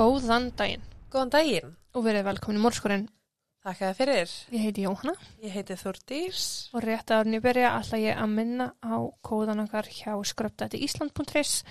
[0.00, 1.72] Góðan daginn Góðan daginn.
[1.92, 3.08] og verið velkomin í Mórskurinn.
[3.60, 4.30] Þakka þér fyrir.
[4.54, 5.12] Ég heiti Jóhanna
[5.42, 6.44] Ég heiti Þúrdís.
[6.72, 11.64] og rétt að ég byrja ætla ég að minna á kóðan okkar hjá skröptætiísland.is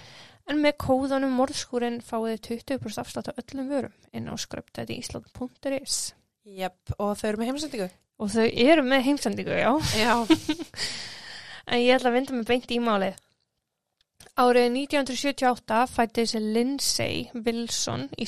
[0.49, 6.13] en með kóðanum Mórskurinn fáið þið 20% afslátt á öllum vörum inn á skröptætiísland.is
[6.45, 7.89] Jep, og þau eru með heimsendingu.
[8.19, 9.73] og þau eru með heimsendingu, já.
[9.97, 10.13] Já.
[11.69, 13.17] En ég ætla að vinda mig beint í málið.
[14.39, 18.25] Árið 1978 fætti þessi Lindsay Wilson í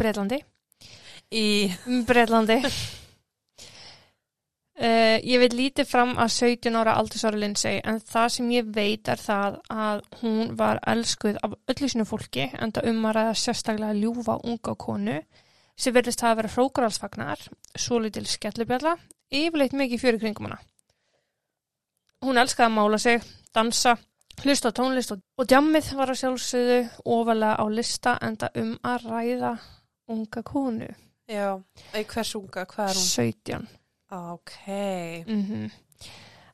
[0.00, 0.38] Bretlandi.
[1.36, 1.68] Í,
[2.08, 2.56] Bretlandi.
[4.80, 9.10] Uh, ég veit lítið fram að 17 ára aldursára Lindsay en það sem ég veit
[9.12, 13.98] er það að hún var elskuð af öllu sinu fólki en það um að sérstaklega
[13.98, 15.18] ljúfa unga konu
[15.76, 17.42] sem verðist hafa verið hrókaralsfagnar,
[17.76, 18.96] svo litil skellubjalla,
[19.28, 20.58] yfirleitt mikið fyrir kringum hana.
[22.24, 23.96] Hún elskaði að mála sig, dansa,
[24.42, 29.52] hlusta tónlist og, djammið var að sjálfsögðu ofalega á lista en það um að ræða
[30.12, 30.90] unga konu,
[31.30, 31.48] já,
[31.92, 33.08] hvers unga, hvað er hún?
[33.08, 33.70] 17.
[34.12, 34.58] Ok.
[35.26, 35.70] Mm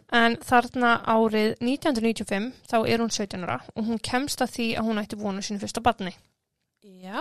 [0.09, 4.87] En þarna árið 1995 þá er hún 17 ára og hún kemst að því að
[4.89, 6.15] hún ætti vonu sínu fyrsta barni.
[6.81, 7.21] Já.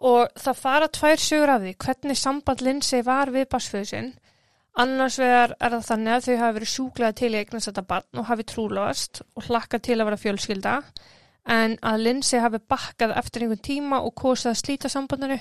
[0.00, 4.10] Og það fara tvær sögur af því hvernig samband Lindsay var við basföðu sinn.
[4.78, 8.20] Annars vegar er það þannig að þau hafi verið sjúklega til í eignast þetta barn
[8.20, 10.74] og hafi trúlast og hlakka til að vera fjölskylda.
[11.50, 15.38] En að Lindsay hafi bakkað eftir einhvern tíma og kosið að slíta sambandinu.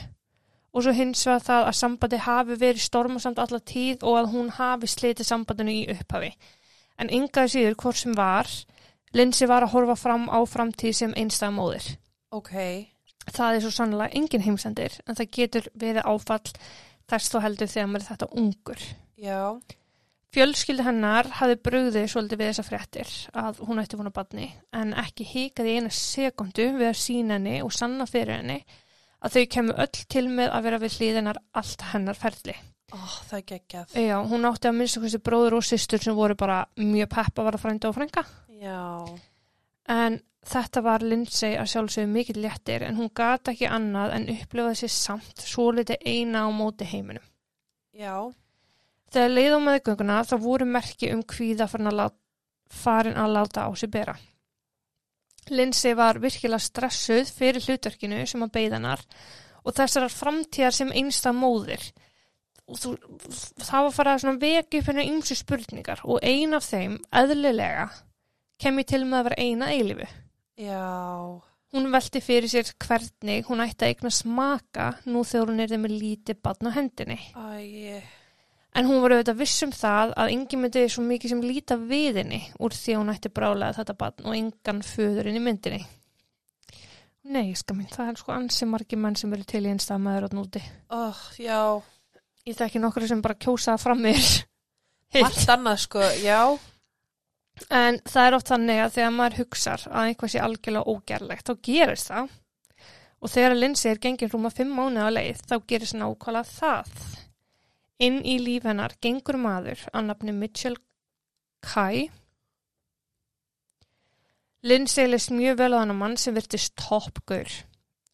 [0.74, 4.50] Og svo hins vegar það að sambandi hafi verið stormasamt alla tíð og að hún
[4.58, 6.32] hafi slitið sambandinu í upphafi.
[7.00, 8.50] En yngaði síður hvort sem var,
[9.14, 11.86] Lindsay var að horfa fram á framtíð sem einstæða móðir.
[12.34, 12.54] Ok.
[13.30, 16.54] Það er svo sannlega engin heimsendir en það getur verið áfall
[17.10, 18.84] þess þó heldur þegar maður er þetta ungur.
[19.20, 19.60] Já.
[20.30, 25.26] Fjölskyldi hennar hafði brugðið svolítið við þessa fréttir að hún ætti vona badni en ekki
[25.26, 28.60] hikaði í eina sekundu við að sína henni og sanna fyrir henni
[29.26, 32.56] að þau kemur öll til með að vera við hlýðinar allt hennar ferli.
[32.94, 32.98] Ó,
[33.30, 33.96] það er geggjað.
[34.02, 37.50] Já, hún átti að minnst okkur bróður og systur sem voru bara mjög peppa að
[37.50, 38.24] vara frænda og frænga.
[38.62, 38.86] Já.
[39.90, 40.20] En
[40.50, 44.94] þetta var Lindsay að sjálfsögðu mikill léttir en hún gata ekki annað en upplifaði sér
[44.96, 47.26] samt svo litið eina á móti heiminum.
[47.98, 48.30] Já.
[49.10, 52.18] Þegar leið á meðgönguna þá voru merki um kvíða farin að, lát,
[52.70, 54.16] farin að láta á sig bera.
[55.50, 59.02] Lindsay var virkilega stressuð fyrir hlutverkinu sem að beigðanar
[59.66, 61.82] og þessar framtíðar sem einsta móðir.
[62.70, 62.94] Þú,
[63.66, 67.88] það var farað svona veki upp henni ymsu spurningar og ein af þeim, eðlilega,
[68.62, 70.10] kem ég til með að vera eina eilifu.
[70.60, 70.86] Já.
[71.74, 75.84] Hún velti fyrir sér hvernig hún ætti að eigna smaka nú þegar hún er þeim
[75.86, 77.20] með lítið badn á hendinni.
[77.34, 78.02] Æ,
[78.78, 82.20] En hún var auðvitað viss um það að engin myndi svo mikið sem líta við
[82.22, 85.80] henni úr því að hún ætti brálega þetta badn og engan föðurinn í myndinni.
[87.30, 90.30] Nei, ska minn, það er sko ansi margir menn sem eru til í einstað maður
[90.30, 90.62] á núti.
[90.90, 91.82] ó, já.
[92.48, 94.22] Ég þekki nokkru sem bara kjósaða fram mér.
[95.20, 96.40] Allt annað, sko, já.
[97.68, 101.66] En það er oft þannig að þegar maður hugsar að einhvað sé algjörlega ógerlegt, þá
[101.70, 102.30] gerist það.
[103.20, 106.94] Og þegar Lindsay er gengin rúma fimm mánuð á leið, þá gerist nákvæmlega það.
[108.00, 110.78] Inn í líf hennar gengur maður að nafni Mitchell
[111.60, 112.08] Kai.
[114.64, 117.52] Lindsay leist mjög vel á hann mann sem virtist toppgur.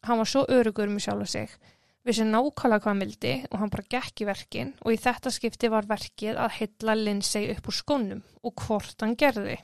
[0.09, 1.53] Hann var svo örugur með sjálf sig,
[2.01, 5.85] vissi nákvæmlega hvað vildi og hann bara gekk í verkin og í þetta skipti var
[5.89, 9.59] verkið að hylla Lindsay upp úr skónum og hvort hann gerði.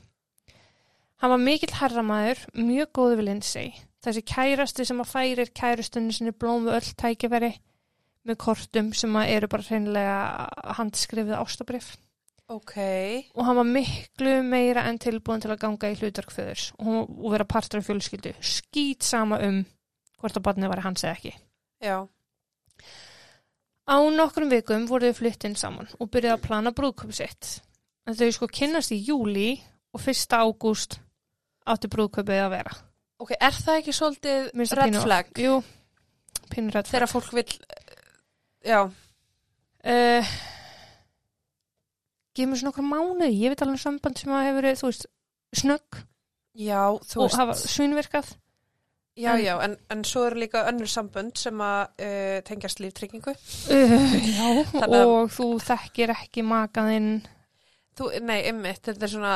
[1.22, 3.74] Hann var mikill herramæður, mjög góðu við Lindsay,
[4.06, 7.54] þessi kærasti sem að færir kærustunni sinni blóm við öll tækifæri
[8.28, 11.92] með kortum sem eru bara hreinlega handskrifið ástabrif
[12.52, 12.76] Ok.
[13.34, 17.48] og hann var miklu meira en tilbúin til að ganga í hlutverkföðurs og, og vera
[17.48, 19.62] partur af fjölskyldu, skýt sama um
[20.20, 21.32] hvort að barnið var hans eða ekki.
[21.82, 21.98] Já.
[23.90, 27.58] Á nokkrum vikum voru þau flytt inn saman og byrjuði að plana brúðköp sitt.
[28.06, 29.56] En þau sko kynnast í júli
[29.96, 30.36] og 1.
[30.38, 31.00] ágúst
[31.68, 32.76] átti brúðköpið að vera.
[33.22, 34.48] Ok, er það ekki svolítið
[34.78, 35.34] red flag?
[35.38, 35.58] Jú,
[36.50, 36.94] pínu red flag.
[36.96, 37.46] Þegar fólk vil,
[38.66, 38.82] já.
[39.82, 40.32] Uh,
[42.36, 44.90] Gif mér svona okkar mánuði, ég veit alveg um samband sem að hefur verið, þú
[44.92, 45.08] veist,
[45.62, 45.98] snögg
[46.62, 48.30] Já, þú og hafa svínverkað.
[49.20, 53.34] Já, En- já, en, en svo eru líka önnur sambönd sem að uh, tengjast líftryggingu.
[53.72, 57.10] Uh, já, Þannig að- og þú þekkir ekki makaðinn.
[58.00, 59.34] Þú, nei, ymmit, þetta er svona,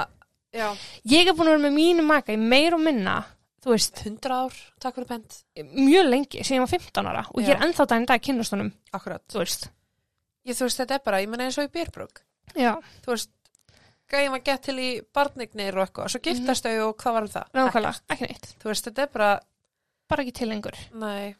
[0.56, 0.70] já,
[1.12, 3.18] Ég er búin að vera með mínu maka í meir og minna,
[3.66, 5.38] þú veist, 100 ár, takk fyrir pent.
[5.58, 7.66] mjög lengi, sem ég var 15 ára og ég er Já.
[7.66, 9.24] ennþá daginn dag að kynast honum, Akkurat.
[9.32, 9.70] þú veist.
[10.46, 12.22] Ég, þú veist, þetta er bara, ég menna eins og í Björbrug.
[12.56, 13.32] Já, Þú veist,
[14.12, 17.34] gæði maður gett til í barnignir og eitthvað, svo giftast þau og hvað var um
[17.34, 17.48] það?
[17.58, 18.46] nákvæmlega, ekki neitt.
[18.62, 19.32] Þú veist, þetta er bara,
[20.08, 20.78] Bara ekki til lengur.
[20.94, 21.36] nei,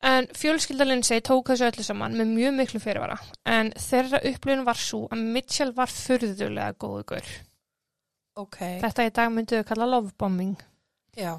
[0.00, 3.16] En fjölskyldalinn segi tók þessu öllu saman með mjög miklu fyrirvara
[3.50, 7.26] en þeirra upplifun var svo að Mitchell var furðulega góðugur.
[8.38, 8.58] Ok.
[8.82, 10.52] Þetta í dag mynduðu kalla lovebombing.
[11.18, 11.34] Já.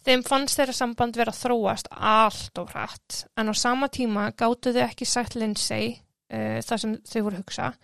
[0.00, 4.86] Þeim fannst þeirra samband vera þróast allt og hratt en á sama tíma gáttu þau
[4.86, 5.92] ekki sagt Lindsay
[6.32, 7.74] uh, þar sem þau voru hugsa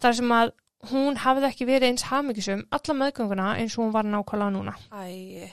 [0.00, 0.54] þar sem að
[0.90, 4.74] hún hafði ekki verið eins hafmyggisum alla meðgönguna eins og hún var nákvæmlega núna.
[4.90, 5.52] Æ.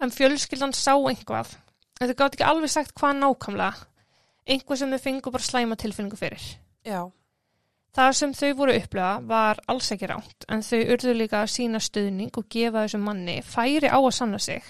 [0.00, 1.56] En fjölskyldan sá einhvað
[2.00, 3.74] en þau gátt ekki alveg sagt hvað nákvæmlega
[4.46, 6.46] einhvað sem þau fengu bara slæma tilfinningu fyrir.
[6.86, 7.02] Já.
[7.96, 11.78] Það sem þau voru upplega var alls ekki ránt en þau urðu líka að sína
[11.80, 14.66] stuðning og gefa þessum manni færi á að sanna sig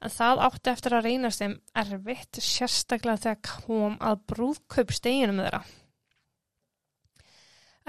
[0.00, 5.62] en það átti eftir að reynast þeim erfitt sérstaklega þegar kom að brúðkaupsteginu með þeirra.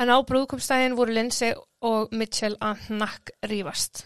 [0.03, 1.55] En á brúðkaupstegin voru Lindsay
[1.87, 4.03] og Mitchell að nakk rífast.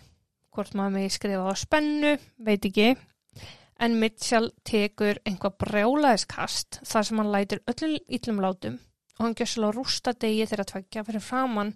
[0.53, 2.91] Hvort maður með skrifa á spennu, veit ekki.
[3.81, 8.77] En Mitchell tekur einhvað brjálaðiskast þar sem hann lætur öllum íllum látum
[9.17, 11.75] og hann gjör svolítið rústa degi þegar að tveggja fyrir framann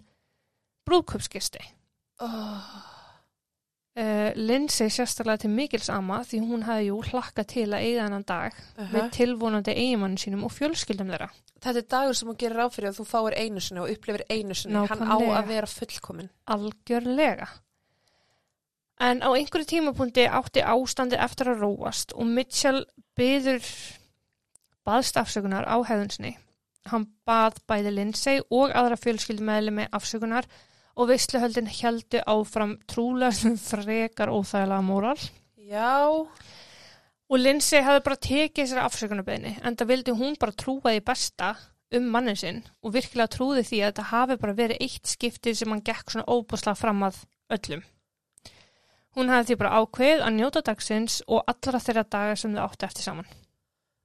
[0.87, 1.61] brúðkaupskisti.
[2.21, 2.73] Oh.
[3.91, 8.27] Uh, Lindsay sérstaklega til mikils ama því hún hafði jú hlakka til að eiga þennan
[8.29, 11.27] dag Uh með tilvonandi eigimann sínum og fjölskyldum þeirra.
[11.61, 14.23] Þetta er dagur sem hún gerir ráð fyrir að þú fáir einu sinni og upplifir
[14.29, 14.85] einu sinni.
[14.87, 16.31] Hann á að vera fullkomin.
[16.47, 17.49] Algjörlega.
[19.01, 22.85] En á einhverju tímapunkti átti ástandi eftir að róast og Mitchell
[23.19, 23.65] byður
[24.87, 26.37] baðst afsökunar á hefðunsinni.
[26.89, 30.47] Hann bað bæði Lindsay og aðra fjölskyldumæðli með afsökunar
[30.97, 35.19] og veistluhöldin heldu áfram trúlega sem frekar óþægilega móral.
[35.55, 36.25] Já.
[37.31, 41.53] Og Lindsay hafði bara tekið sér afsökunarbeðni en það vildi hún bara trúa því besta
[41.95, 45.71] um mannin sinn og virkilega trúði því að þetta hafi bara verið eitt skiptið sem
[45.71, 47.21] hann gekk svona óbúslega fram að
[47.55, 47.85] öllum.
[49.15, 52.87] Hún hafði því bara ákveð að njóta dagsins og allra þeirra daga sem þau áttu
[52.87, 53.33] eftir saman.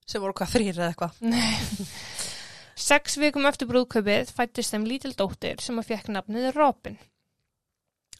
[0.06, 1.20] Sem voru hvað þrýr eða eitthvað.
[2.76, 6.98] Sex vikum eftir brúðkaupið fættist þeim lítil dóttir sem að fekk nafnið Robin.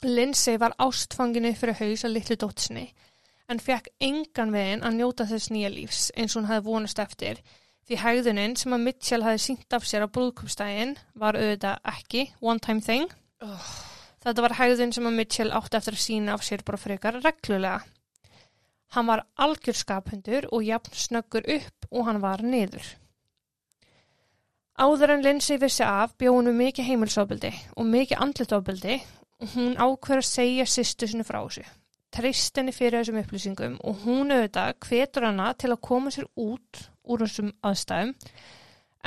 [0.04, 2.86] Lindsay var ástfanginu fyrir haus að litlu dóttisni
[3.52, 7.44] en fekk engan veginn að njóta þess nýja lífs eins og hún hafði vonast eftir
[7.86, 12.62] því hægðunin sem að Mitchell hafði sínt af sér á brúðkaupstægin var auðvitað ekki one
[12.64, 13.12] time thing.
[13.44, 13.70] Oh.
[14.24, 17.84] Þetta var hægðun sem að Mitchell átti eftir að sína af sér bara frekar reglulega.
[18.96, 22.96] Hann var algjör skaphundur og jafn snöggur upp og hann var niður.
[24.76, 27.50] Áður en Lindsay vissi af bjóð hún við mikið heimilsofbildi
[27.80, 28.96] og mikið andlitofbildi
[29.40, 31.64] og hún ákveður að segja sýstu sinni frá þessu.
[32.12, 36.82] Trist henni fyrir þessum upplýsingum og hún auðvitað hvetur hana til að koma sér út
[37.08, 38.12] úr þessum aðstæðum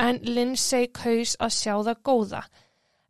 [0.07, 2.43] en Lindsay kaus að sjá það góða.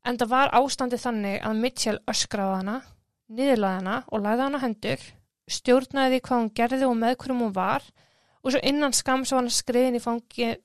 [0.03, 2.77] En það var ástandið þannig að Mitchell öskraði hana,
[3.31, 5.11] niðurlaði hana og lagði hana hendur,
[5.47, 7.87] stjórnaði því hvað hún gerði og með hverjum hún var
[8.43, 10.59] og svo innan skams var hann skriðin í fangið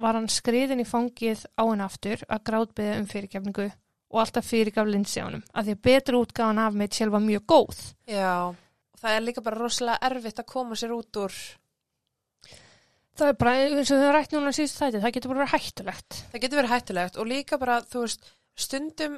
[0.00, 3.68] var hann skriðin í fangið á henn aftur að grátbyða um fyrirgefningu
[4.10, 5.42] og alltaf fyrirgaf Lindsay á honum.
[5.54, 7.80] Af því að betur útgáðan af Mitchell var mjög góð.
[8.10, 8.54] Já.
[9.00, 11.36] Það er líka bara rosalega erfitt að koma sér út úr.
[13.20, 16.18] Það er bara, eins og höfum rætt núna síðust þætti, það getur bara verið hættulegt.
[16.32, 19.16] Það getur verið hættulegt og líka bara, þú veist, stundum,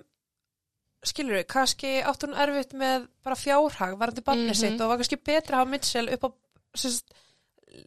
[1.07, 4.59] skilur við, kannski átt hún erfitt með bara fjárhag, varandi barnið Mhm.
[4.59, 6.31] sitt og var kannski betra að hafa Mitchell upp á
[6.83, 7.05] sérst,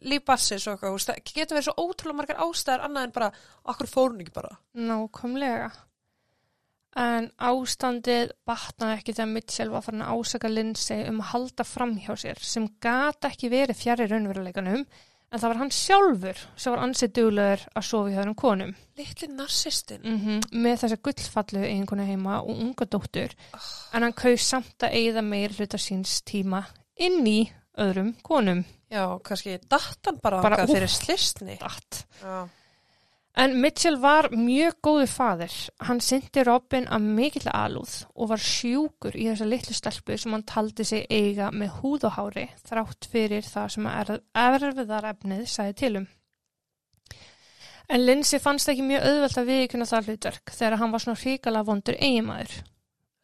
[0.06, 3.32] lífbassins og eitthvað, það getur verið svo ótrúlega margar ástæðar annað en bara,
[3.72, 4.54] okkur fórun ekki bara.
[4.76, 5.72] Nákvæmlega.
[6.96, 11.92] En ástandið batnaði ekki þegar Mitchell var farin að ásaka Lindsay um að halda fram
[12.00, 14.86] hjá sér sem gata ekki verið fjari raunveruleikanum
[15.26, 19.28] en það var hann sjálfur sem var ansið duglegur að sofa í þessum konum Litli
[19.32, 20.00] narsistin.
[20.06, 25.26] mm með þessa gullfallu eiginkonu heima og unga dóttur en hann kaus samt að eigða
[25.26, 26.62] meir hluta síns tíma
[26.96, 27.40] inn í
[27.76, 28.64] öðrum konum.
[28.90, 30.70] Já, kannski dattan bara, Bara, úff.
[30.70, 31.56] fyrir slistni.
[31.60, 32.06] Datt.
[32.22, 32.48] Já.
[33.36, 35.54] En Mitchell var mjög góðu faðir.
[35.84, 40.42] Hann syndi Robin að mikill alúð og var sjúkur í þessa litlu stelpu sem hann
[40.48, 45.74] taldi sig eiga með húð og hári þrátt fyrir það sem er erfiðar efnið sæði
[45.82, 46.06] til um.
[47.88, 51.68] En Lindsay fannst ekki mjög auðvelt að viðkynna það hlutverk þegar hann var svona hrikalega
[51.68, 52.56] vondur eiginmaður.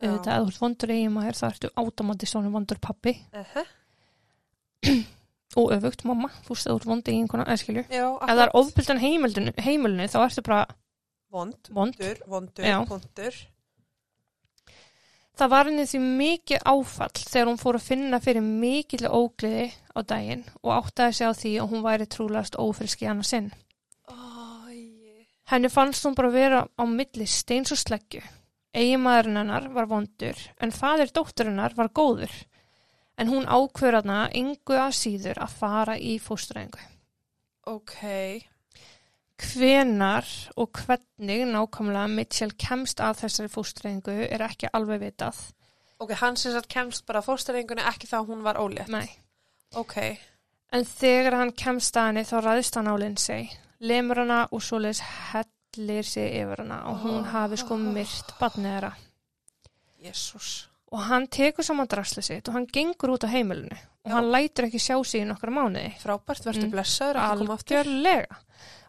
[0.02, 3.66] Auðvitað, ef þú ert vondur eiginmaður þá ertu átamandi svona vondur pappi Uh -huh.
[5.56, 6.28] Og öfugt mamma.
[6.46, 7.84] Þú veist, ef þú ert eiginkona, eða skilju.
[7.92, 10.62] Já, Ef það er ofbyldan heimilinu, þá ertu bara
[11.32, 11.96] Vond, vond.
[11.96, 13.40] vondur, vondur, vondur.
[15.40, 20.00] Það var henni því mikið áfall þegar hún fór að finna fyrir mikill ógliði á
[20.04, 23.48] daginn og áttaði sig á því að hún væri trúlegast ófriski annað sinn.
[24.12, 24.14] Æ,
[25.48, 28.20] Henni fannst hún bara vera á milli steins og sleggju.
[28.76, 32.30] Eiginmaðurinn hennar var vondur en fadir dótturinnar var góður.
[33.20, 36.80] En hún ákvör hana yngu að síður að fara í fóstræðingu.
[37.70, 37.98] Ok.
[39.42, 45.42] Hvenar og hvernig nákvæmlega Mitchell kemst að þessari fóstræðingu er ekki alveg vitað.
[46.02, 48.90] Ok, hann sem sagt kemst bara fóstæringunni ekki þá hún var ólétt.
[48.90, 49.06] Nei.
[49.78, 50.00] Ok.
[50.74, 53.44] En þegar hann kemst að henni þá ræðist hann á Lindsay,
[53.78, 58.92] lemur hana og svoleiðis hellir sig yfir hana og hún hafi sko myrt badnið þeirra.
[60.02, 60.50] Jésús.
[60.92, 63.72] Og hann tekur saman drasli sitt og hann gengur út á heimilinu
[64.04, 64.14] og Já.
[64.16, 65.92] hann lætur ekki sjá sig í nokkra mánuði.
[66.02, 66.70] Frábært, verður Mm.
[66.74, 67.76] blessaður, ekki koma aftur.
[67.78, 68.36] Algjörlega.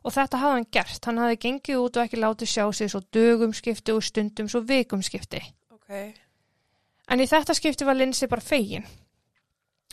[0.04, 1.06] Og þetta hafði hann gert.
[1.06, 4.62] Hann hafði gengið út og ekki látið sjá sig svo dögum skipti og stundum svo
[4.62, 5.42] vikum skipti.
[5.72, 6.14] Ok.
[7.08, 8.84] En í þetta skipti var Lindsay bara fegin.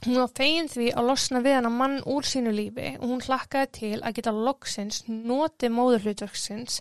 [0.06, 3.70] Hún var fegin því að losna við hana mann úr sínu lífi og hún hlakkaði
[3.72, 6.80] til að geta loksins notið móðurhlutverksins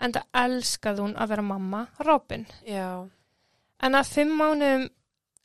[0.00, 2.46] en það elskaði hún að vera mamma Robin.
[2.64, 3.08] Já.
[3.82, 4.88] En að fimm mánuðum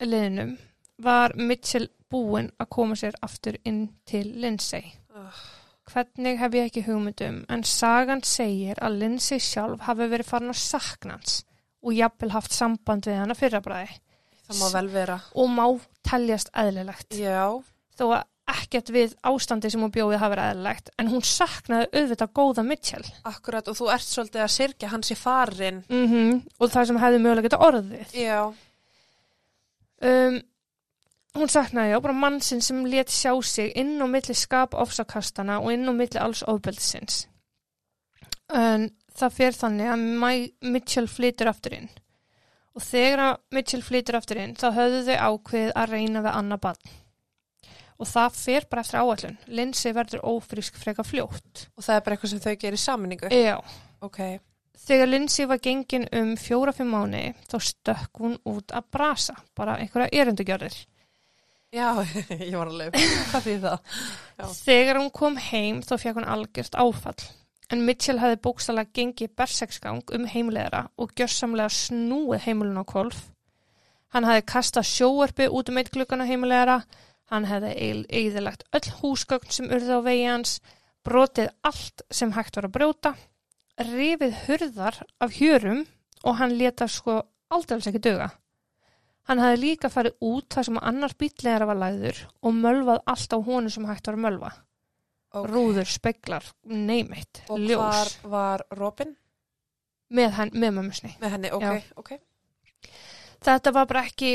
[0.06, 0.58] liðnum
[1.02, 4.94] var Mitchell búinn að koma sér aftur inn til Lindsay.
[5.14, 5.34] Uh,
[5.88, 10.60] Hvernig hef ég ekki hugmyndum en sagan segir að Lindsay sjálf hafi verið farin að
[10.62, 11.42] sakna hans
[11.82, 13.96] og jafnvel haft samband við hana fyrrabræði
[14.48, 15.18] það má vel vera.
[15.34, 15.66] og má
[16.08, 17.18] teljast eðlilegt.
[17.20, 17.64] Já.
[17.98, 22.34] Þó að ekkert við ástandi sem hún bjóði hafi verið eðlilegt en hún saknaði auðvitað
[22.40, 25.82] góða Mitchell Akkurat, og þú ert svolítið að sirkja hans í farin.
[25.90, 28.14] mm og það sem hefði mögulega geta orðið.
[28.16, 28.40] Já.
[30.08, 30.38] Um,
[31.38, 35.72] hún saknaði já bara mannsinn sem let sjá sig inn á milli skap ofsakastana og
[35.74, 37.26] inn á milli alls ofbeldisins.
[38.54, 41.90] En það fer þannig að Mæ- Mitchell flytur aftur inn.
[42.78, 46.62] Og þegar að Mitchell flytur aftur inn þá höfðu þau ákveðið að reyna við annað
[46.68, 46.92] barn.
[47.98, 49.40] Og það fer bara eftir áallun.
[49.50, 51.68] Lindsay verður ófrísk freka fljótt.
[51.74, 53.32] Og það er bara eitthvað sem þau gerir í saminningu.
[53.34, 53.56] Já.
[54.06, 54.20] Ok.
[54.88, 60.14] Þegar Lindsay var gengin um fjóra-fimm mánu þá stökk hún út að brasa, bara einhverja
[60.22, 60.78] erundugjörðir.
[61.74, 61.90] Já,
[62.30, 62.96] ég var alveg.
[63.32, 63.98] Hvað því það?
[64.38, 64.46] Já.
[64.62, 67.26] Þegar hún kom heim þá fekk hún algjört áfall.
[67.68, 73.26] En Mitchell hefði bókstala gengið berseksgang um heimleðra og gjörsamlega snúið heimilun á kolf.
[74.16, 76.78] Hann hefði kastað sjóarpi út um eitt glukkan á heimleðra,
[77.32, 77.72] hann hefði
[78.08, 80.58] eigðilegt öll húsgögn sem urði á vegi hans,
[81.08, 83.14] brotið allt sem hægt var að brjóta,
[83.80, 85.86] rifið hurðar af hjörum
[86.24, 87.22] og hann leta sko
[87.54, 88.30] aldrei ekki döga.
[89.28, 93.40] Hann hefði líka farið út þar sem annar bíllegara var lagður og mölvað allt á
[93.44, 94.52] honu sem hægt var að mölva.
[95.36, 95.50] Ok.
[95.52, 97.76] Rúður, speglar, neymeitt, Og ljós.
[98.24, 99.12] hvar var Robin?
[100.16, 101.12] Með, henn, með mömmusni.
[101.20, 101.82] Með henni, ok, Já.
[102.00, 102.14] ok.
[103.44, 104.32] Þetta var bara ekki,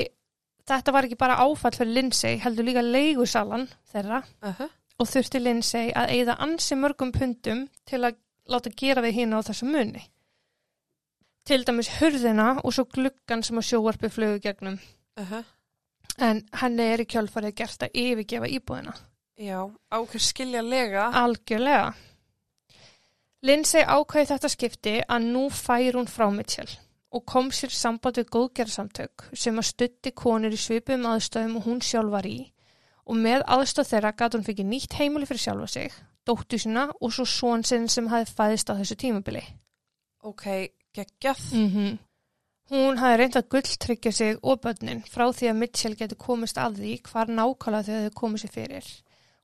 [0.68, 4.68] þetta var ekki bara áfall fyrir Lindsay, heldur líka leigusalan þeirra Uh -huh.
[4.98, 8.16] og þurfti Lindsay að eigða ansi mörgum pundum til að
[8.48, 10.02] láta gera við hína á þessu munni.
[11.44, 14.78] Til dæmis hurðina og svo gluggan sem að sjóarpi flögu gegnum.
[15.18, 15.44] Uh -huh.
[16.18, 18.94] En henni er í kjölfarið gert að yfirgefa íbúðina.
[19.38, 21.10] Já, ákveð skiljanlega.
[21.12, 21.94] Algjörlega.
[23.42, 26.68] Lindsay ákveði þetta skipti að nú fær hún frá Mitchell
[27.12, 31.82] og kom sér samband við góðgerðarsamtök sem að stutti konur í svipum aðstöðum og hún
[31.84, 32.38] sjálf var í
[33.06, 37.12] og með aðstöð þeirra gæti hún fikið nýtt heimili fyrir sjálfa sig, dóttu sína og
[37.12, 39.42] svo svon sinn sem hafi fæðist á þessu tímabili.
[40.22, 40.46] Ok,
[40.94, 41.44] geggjað.
[41.58, 41.98] Mm
[42.72, 46.78] Hún hafi reynd að gulltryggja sig og börnin frá því að Mitchell geti komist að
[46.78, 48.86] því hvar nákvæmlega þau hefði komið sér fyrir.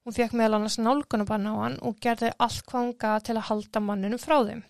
[0.06, 3.48] Hún fekk meðal annars nálgunabann á hann og gerði allt hvað hún gaf til að
[3.50, 4.62] halda manninu frá þeim.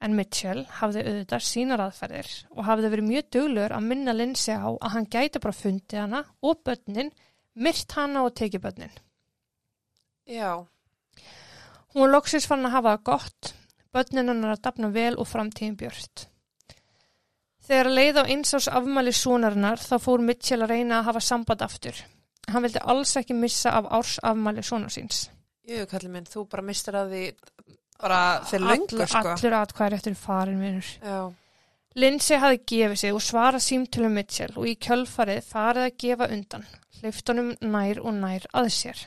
[0.00, 4.70] En Mitchell hafði auðvitað sínar aðferðir og hafði verið mjög duglur að minna Lindsay á
[4.72, 7.12] að hann gæti bara fundið hana og börnin,
[7.54, 8.94] myrt hana og tekið börnin.
[10.24, 10.64] Já,
[11.92, 13.48] Hún var loksins fann að hafa það gott,
[13.90, 16.26] börnin hennar að dafna vel og framtíðin björt.
[17.66, 21.98] Þegar leið á einsás afmæli sonarinnar þá fór Mitchell að reyna að hafa samband aftur.
[22.50, 25.28] Hann vildi alls ekki missa af árs afmæli sonar síns.
[25.66, 27.24] jú, kallið minn, þú bara mistur að því
[28.02, 29.28] bara fyrir löngu, Allur- sko.
[29.34, 30.90] Allur atkvæður eftir farin vinnur.
[31.04, 31.32] Já,
[31.94, 36.66] Lindsay hafi gefið sig og svarað símtölum Mitchell og í kjölfarið farið að gefa undan,
[37.00, 39.00] hliftunum nær og nær að sér.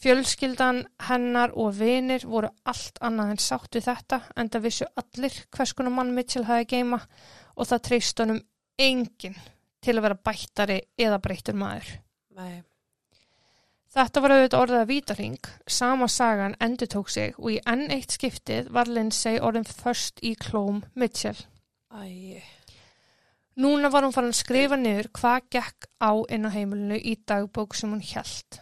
[0.00, 5.34] Fjölskyldan, hennar og vinir voru allt annað en sátt við þetta en það vissu allir
[5.52, 7.02] hvers konar mann Mitchell hafi geima
[7.56, 8.40] og það treyst honum
[8.80, 9.36] enginn
[9.84, 11.90] til að vera bættari eða breyttur maður.
[12.36, 12.62] nei,
[13.90, 18.14] Þetta var auðvitað orðið að vítarhing, sama sagan endur tók sig og í enn eitt
[18.14, 21.34] skiptið var Lindsay orðin först í klóm Mitchell.
[21.90, 22.38] æ,
[23.58, 27.74] Núna var hún farin að skrifa niður hvað gekk á inn á heimilinu í dagbók
[27.74, 28.60] sem hún hjælt.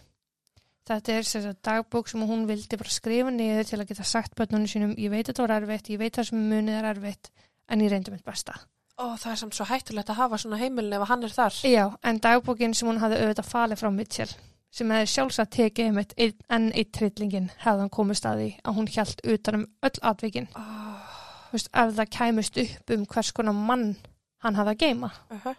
[0.88, 4.32] Þetta er sér að dagbók sem hún vildi bara skrifa niður til að geta sagt
[4.32, 7.32] börnunum sínum ég veit að þetta var erfitt, ég veit það sem munið er erfitt
[7.68, 8.56] en ég reyndi mitt besta.
[8.96, 11.62] ó, það er samt svo hættulegt að hafa svona heimilin ef hann er þar.
[11.68, 14.32] Já, en dagbókin sem hún hafði auðvitað falið frá Mitchell
[14.70, 18.76] sem hefði sjálfsagt tekið einmitt einn- enn eitt trillingin hefði hann komist að því að
[18.78, 21.16] hún hjælt utan um öll atvikin oh.
[21.52, 23.96] veist, ef það kæmust upp um hvers konar mann
[24.44, 25.10] hann hafði að geima.
[25.30, 25.56] uh -huh.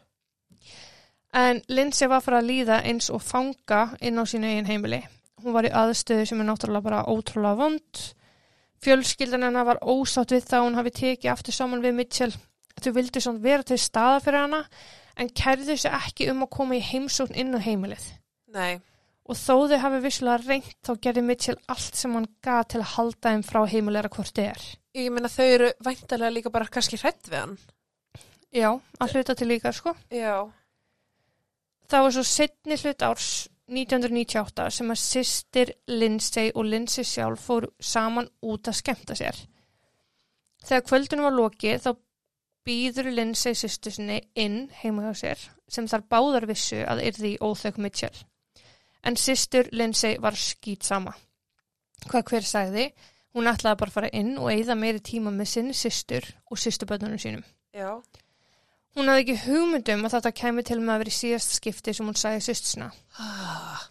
[1.33, 5.01] En Lindsay var fyrir að líða eins og fanga inn á sínu eigin heimili.
[5.43, 7.99] Hún var í aðstöðu sem er náttúrulega bara ótrúlega vond.
[8.81, 12.33] Fjölskyldan hennar var ósátt við það að hún hafi tekið aftur saman við Mitchell.
[12.81, 14.63] Þau vildi svona vera til staða fyrir hana
[15.19, 18.05] en kærðu sig ekki um að koma í heimsókn inn á heimilið.
[18.55, 18.79] Nei,
[19.29, 22.93] Og þó þau hafi vissulega reynt þá gerði Mitchell allt sem hann gaf til að
[22.95, 24.63] halda þeim frá heimilega hvort þið er.
[24.97, 27.59] ég meina þau eru væntalega líka bara kannski hrætt við hann.
[28.49, 29.93] Já, að hluta til líka sko.
[30.09, 30.49] Já.
[31.89, 33.29] Það var svo setni hlut árs
[33.69, 39.37] 1998 sem að sýstir Lindsay og Lindsay sjálf fór saman út að skemmta sér.
[40.65, 41.91] Þegar kvöldunum var lokið þá
[42.65, 47.39] býður Lindsay sýstur sinni inn heima hjá sér sem þar báðar vissu að yrði í
[47.45, 48.25] óþökk Mitchell.
[49.03, 51.13] En sýstur Lindsay var skýt sama.
[52.09, 52.87] Hvað hver sagði,
[53.35, 57.21] hún ætlaði bara að fara inn og eigða meiri tíma með sinni sýstur og sýsturbönnunum
[57.21, 57.45] sínum.
[57.75, 58.01] Já.
[58.97, 62.09] Hún hafði ekki hugmyndum að þetta kæmi til með að vera í síðast skipti sem
[62.09, 62.89] hún sagði sýstusina.
[63.21, 63.87] Ah.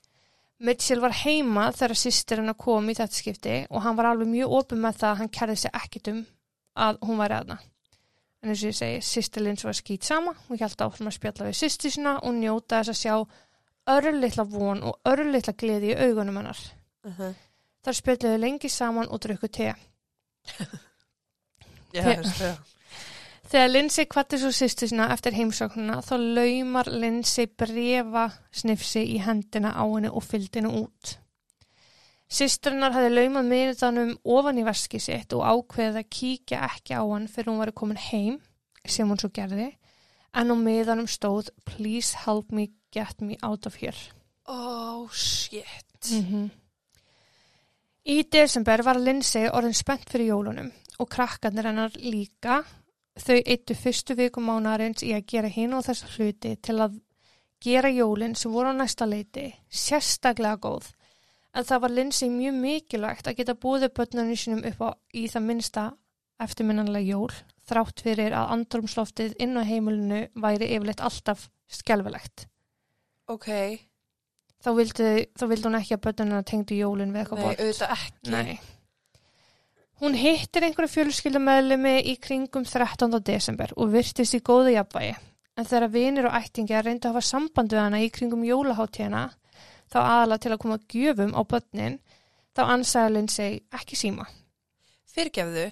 [0.59, 4.55] Mitchell var heima þegar sýstir hennar kom í þetta skipti og hann var alveg mjög
[4.59, 6.25] opið með það að hann kærði sig ekkit um
[6.89, 7.59] að hún væri aðna.
[8.43, 11.47] En eins og ég segi, sýstir Lins var skýt sama, hún held áfram að spjalla
[11.47, 13.15] við sýstir sína og njóta þess að sjá
[13.89, 16.59] örlitla von og örlitla gleði í augunum hennar.
[17.05, 17.35] Uh -huh.
[17.85, 19.75] Þar spjalluðu lengi saman og drukku te.
[21.93, 22.59] Það.
[23.49, 29.73] Þegar Lindsay kvatti svo sýstir sína eftir heimsóknuna þá laumar Lindsay brefa snifsi í hendina
[29.73, 31.15] á henni og fylgdi henni út.
[32.29, 37.25] Systrinnar hafði laumað miðutanum ofan í veski sitt og ákveðið að kíkja ekki á hann
[37.33, 38.37] fyrir hún var komin heim,
[38.85, 39.71] sem hún svo gerði,
[40.37, 43.97] en á miðanum stóð Please help me get me out of here.
[44.47, 46.11] Oh, shit.
[46.11, 46.51] Mm
[48.09, 52.63] Í desember var Lindsay orðin spennt fyrir jólunum og krakkarnir hennar líka.
[53.21, 56.97] Þau eittu fyrstu viku mánarins í að gera hinn og þessa hluti til að
[57.61, 60.89] gera jólinn sem voru á næsta leiti sérstaklega góð.
[61.53, 65.49] En það var Lindsay mjög mikilvægt að geta búið börnunum sínum upp á í það
[65.51, 65.89] minnsta
[66.41, 67.33] eftirminnanlega jól
[67.69, 72.47] þrátt fyrir að andrumsloftið inn á heimilinu væri yfirleitt alltaf skelvelegt.
[73.29, 73.49] Ok.
[74.59, 77.61] Þá vildi, þá vildi hún ekki að börnunum tengdu jólinn við eitthvað Nei, vont.
[77.63, 78.33] auðvitað ekki.
[78.35, 78.59] Nei.
[79.99, 83.19] Hún hittir einhverju fjölskyldumæðlumi í kringum 13.
[83.27, 85.17] desember og virtist í góðu jafnvægi.
[85.59, 89.25] En þegar vinir og ættingjar reyndu að hafa samband við hana í kringum jólaháttíðina,
[89.91, 91.97] þá aðalega til að koma gjöfum á börnin,
[92.55, 94.29] þá ansæði Lindsay ekki síma.
[95.11, 95.65] Fyrirgefðu,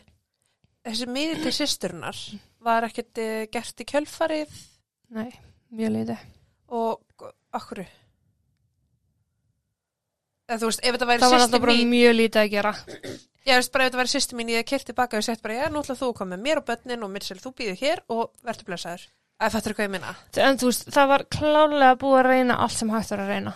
[0.88, 2.18] þessi miði til sýsturnar
[2.66, 4.56] var ekkert eh, gert í kjölfarið
[5.14, 5.30] Nei,
[5.70, 6.16] mjög liði.
[6.74, 7.05] og
[7.54, 7.84] okkur.
[10.46, 12.72] Eða þú veist, ef þetta væri Það var alltaf bara mín, mjög lítið að gera.
[13.46, 15.54] ég veist bara ef þetta væri sýstur mín, ég hef kert tilbaka og sett bara,
[15.58, 18.30] já, nú ætla þú að koma mér og börnin og Mitchell, þú býður hér og
[18.46, 19.06] verður blessaður.
[19.42, 20.14] Að fattur hvað ég minna?
[20.46, 23.52] En þú veist, það var klálega búið að reyna allt sem hægt var að reyna.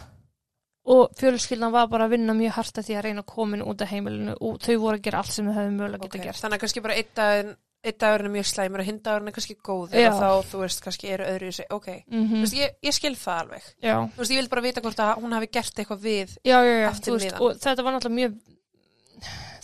[0.91, 3.91] Og fjölskyldan var bara að vinna mjög harta því að reyna að komin út af
[3.93, 6.11] heimilinu og þau voru að gera allt sem þau hefðu mögulega Okay.
[6.19, 6.41] geta gert.
[6.43, 9.35] Þannig að kannski bara einn daginn, einn dagurinn er mjög slæmur og hinn dagurinn er
[9.37, 11.89] kannski góð eða þá, þú veist, kannski eru öðru í sig, ok.
[12.11, 13.69] Mm Þú veist, ég, ég skil það alveg.
[13.81, 16.35] Já, Þú veist, ég vil bara vita hvort að hún hafi gert eitthvað við.
[16.45, 18.37] já, já, veist, og þetta var náttúrulega mjög,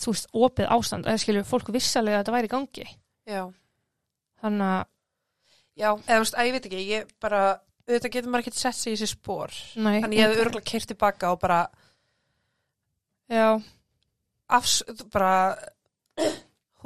[0.00, 2.88] þú veist, opið ástand, eða skilju, fólk vissalega að þetta væri í gangi.
[4.40, 4.84] Þannig að,
[5.76, 7.40] Já, eða þú veist, að ég veit ekki, ég bara,
[7.86, 9.52] auðvitað getur maður ekki sett sig í þessi spór.
[9.76, 11.58] Þannig ég hefði örgulega kert tilbaka og bara,
[13.28, 13.60] Já,
[14.48, 14.78] afs,
[15.12, 15.32] bara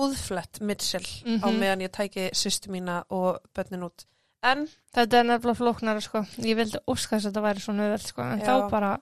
[0.00, 1.58] húðflett Mitchell á Mhm.
[1.60, 4.06] meðan ég tæki sýstu mína og börnin út.
[4.42, 6.22] En, þetta er nefnilega flóknara, sko.
[6.40, 8.46] Ég vildi óska þess að þetta væri svona auðvelt, sko, en Já.
[8.46, 9.00] þá bara,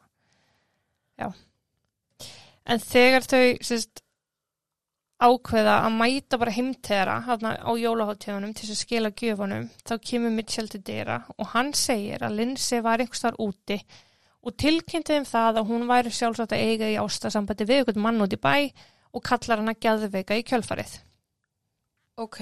[1.19, 1.33] já.
[2.67, 4.03] En þegar þau, sérst,
[5.19, 10.69] ákveða að mæta bara heimtera hérna á jólaháttíðunum til að skila gjöfunum, þá kemur Mitchell
[10.71, 13.81] til dyra og hann segir að Lindsay var einhvers þar úti
[14.47, 18.23] og tilkynnti þeim það að hún væri sjálfsagt að eiga í ástasambandi við einhvern mann
[18.23, 18.71] út í bæ
[19.19, 20.95] og kallar hann að geðveika í kjölfarið.
[22.19, 22.39] ok,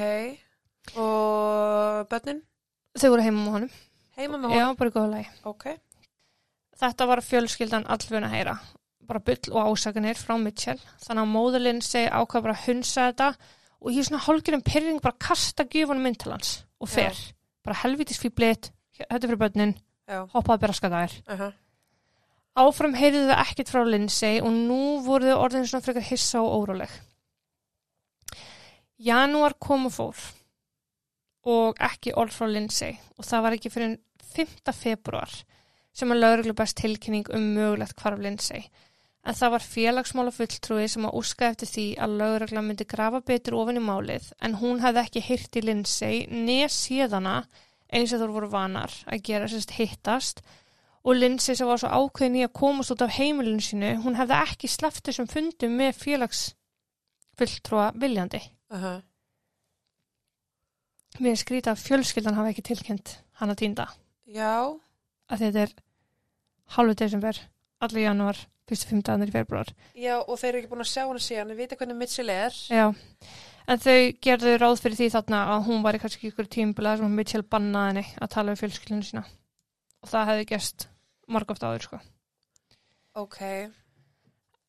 [0.97, 2.43] og börnin,
[2.97, 3.73] Þau voru heima með honum.
[4.17, 5.29] heima með Já, hún, bara í góða lagi.
[5.45, 5.67] ok.
[6.77, 8.55] Þetta var fjölskyldan allfun að heyra.
[9.07, 10.81] Bara bull og ásakanir frá Mitchell.
[11.05, 13.29] Þannig að móðurlinn segi ákvað bara að hunsa þetta
[13.81, 17.17] og er svona hálfgjörðum pyrring bara kasta gjöfunum inn til hans og fer.
[17.65, 19.77] Bara helvitis fýblit, þetta er fyrir börnin,
[20.09, 21.15] Já, hoppaði bara skadaðir.
[21.29, 21.53] uh -huh.
[22.57, 26.63] Áfram heyrðu þau ekkert frá Lindsay og nú voru þau orðin svona frekar hissa og
[26.63, 26.93] óróleg.
[28.97, 30.23] Janúar kom og fór
[31.53, 33.99] og ekki orð frá Lindsay og það var ekki fyrir
[34.33, 34.73] 5.
[34.73, 35.37] februar
[35.97, 38.65] sem að lögreglu best tilkynning um mögulegt hvarf Lindsay.
[39.27, 43.61] En það var félagsmála fulltrúi sem að úska eftir því að lögregla myndi grafa betur
[43.61, 47.41] ofin í málið en hún hefði ekki hýrt í Lindsay nes síðana
[47.93, 50.41] eins og þú voru vanar að gera sérst hittast
[51.07, 54.41] og Lindsay sem var svo ákveðin í að komast út af heimilinu sínu, hún hefði
[54.43, 58.41] ekki sleppt þessum fundum með félagsfulltrúa viljandi.
[58.75, 59.03] Uh -huh.
[61.21, 63.87] Mér er skrítið að fjölskyldan hafa ekki tilkynnt hana týnda.
[64.27, 64.75] Já,
[65.31, 65.73] Að þetta er
[66.77, 67.39] halvu desember,
[67.81, 68.37] allir janúar,
[68.69, 69.67] fyrstu fimm dagarnir í februar.
[69.95, 72.51] já, og þeir eru ekki búin að sjá hana síðan, við vita hvernig Mitchell er.
[72.71, 72.95] Já,
[73.69, 77.15] en þau gerðu ráð fyrir því þarna að hún var í kannski ykkur tímbulega sem
[77.15, 79.25] Mitchell bannaði henni að tala við fjölskyldinu sína.
[80.03, 80.89] Og það hefði gerst
[81.31, 82.01] margóft áður, sko.
[83.17, 83.41] Ok,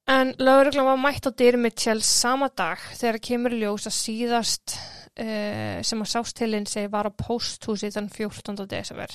[0.07, 4.75] En lögreglan var mætt á dyr Mitchell sama dag þegar kemur ljós að síðast
[5.19, 8.61] uh, sem að sást til Lindsay var á posthúsi þann 14.
[8.71, 9.11] desember.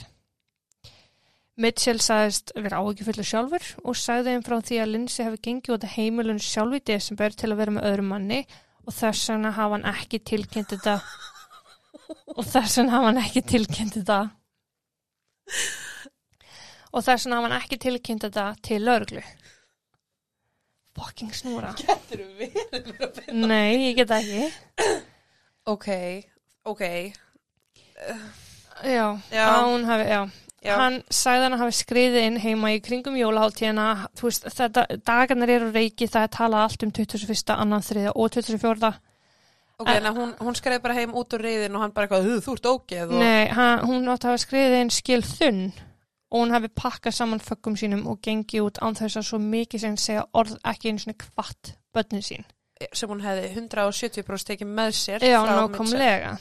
[1.56, 5.86] Mitchell sagðist vera áhyggjufullu sjálfur og sagði þeim frá því að Lindsay hefði gengið út
[5.88, 8.40] af heimilun sjálf í desember til að vera með öðrum manni
[8.84, 10.98] og þess vegna hafa hann ekki tilkynnt þetta
[12.36, 14.20] og þess vegna hafa hann ekki tilkynnt þetta
[16.92, 19.22] og þess vegna hafa hann ekki tilkynnt þetta til lögreglu.
[20.98, 21.72] Fucking snúra.
[21.78, 23.32] getur við verið.
[23.32, 24.48] Nei, ég get ekki.
[25.72, 25.88] Ok,
[26.68, 26.82] ok,
[28.82, 29.44] Já, Já.
[29.46, 30.20] að hún hafi, já.
[30.66, 33.84] já, Hann sagði hann að hafi skriðið inn heima í kringum jólaháttíðina,
[34.18, 37.54] þú veist, þetta, dagarnir eru reiki, það er talað allt um 21.
[37.54, 38.90] annan þriða og 24.
[39.82, 42.42] ok, en hún, hún skreið bara heim út úr reyðin og hann bara eitthvað, "Ugh,
[42.42, 43.22] þú ert ógeð og...
[43.22, 45.62] Nei, hann, hún átti að hafa skriðið inn skil þunn
[46.32, 49.84] og hún hafi pakkað saman föggum sínum og gengið út án þess að svo mikið
[49.84, 52.46] sem segja orð ekki einu svona kvatt börnin sín.
[52.92, 56.32] sem hún hefði 170% tekið með sér Já, nákvæmlega.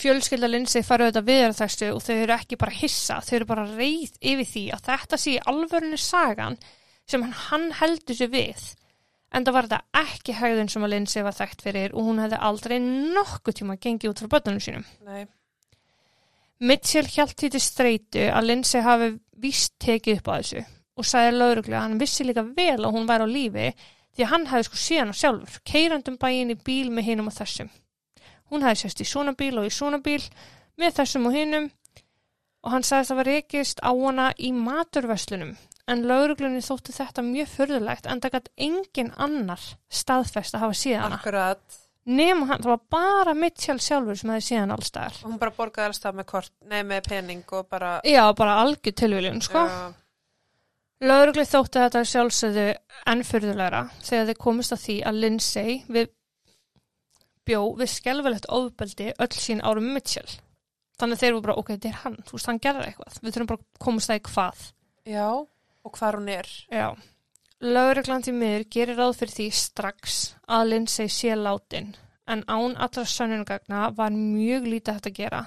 [0.00, 3.66] Fjölskylda Lindsay farið þetta við þessu og þau eru ekki bara hissa, þau eru bara
[3.68, 6.56] reyð yfir því að þetta sé alvörinu sagan
[7.04, 8.64] sem hann, hann heldur sér við.
[9.34, 12.40] En það var þetta ekki hægðun sem að Lindsay var þekkt fyrir og hún hefði
[12.48, 14.86] aldrei nokkuð tíma gengið út frá börnunum sínum.
[15.04, 15.26] Nei,
[16.64, 19.10] Mitchell hjælt því til streitu að Lindsay hafi
[19.42, 23.08] víst tekið upp á þessu og sagði lauruglega að hann vissi líka vel að hún
[23.08, 23.68] væri á lífi
[24.14, 27.34] því að hann hefði sko síðan á sjálfur, keirandum bæinn í bíl með hinum og
[27.34, 27.70] þessum.
[28.52, 30.22] Hún hefði sérst í svona bíl og í svona bíl
[30.78, 31.70] með þessum og hinum
[32.64, 35.56] og hann sagði að það var rekist á hana í maturverslunum
[35.90, 41.04] en lauruglunni þótti þetta mjög förðulegt en það gætt engin annar staðfest að hafa síðan
[41.08, 41.18] hana.
[41.20, 45.14] akkurat Nefn hann, það var bara Mitchell sjálfur sem hefði síðan allstaðar.
[45.24, 48.58] og hún bara borgaði alls það með kort, nei með pening og bara Já, bara
[48.60, 49.62] algjör tilviljun, sko.
[51.04, 52.66] Laurugli þótti þetta sjálfsögðu
[53.12, 56.12] ennfyrðulegra þegar þeir komist að því að Lindsay við
[57.48, 60.28] bjó við skelvelegt ofbeldi öll sín árum Mitchell.
[61.00, 63.18] Þannig þeir voru bara, ok, þetta er hann, þú veist, hann gerði eitthvað.
[63.24, 64.62] Við þurfum bara að komast það í hvað.
[65.10, 65.26] já,
[65.84, 66.86] og hvar hún er Já.
[67.64, 70.16] Lauruglan til miður gerir ráð fyrir því strax
[70.52, 71.94] að Lindsay sé látin
[72.28, 75.40] en án allra sönnunagagna var mjög lítið hægt að gera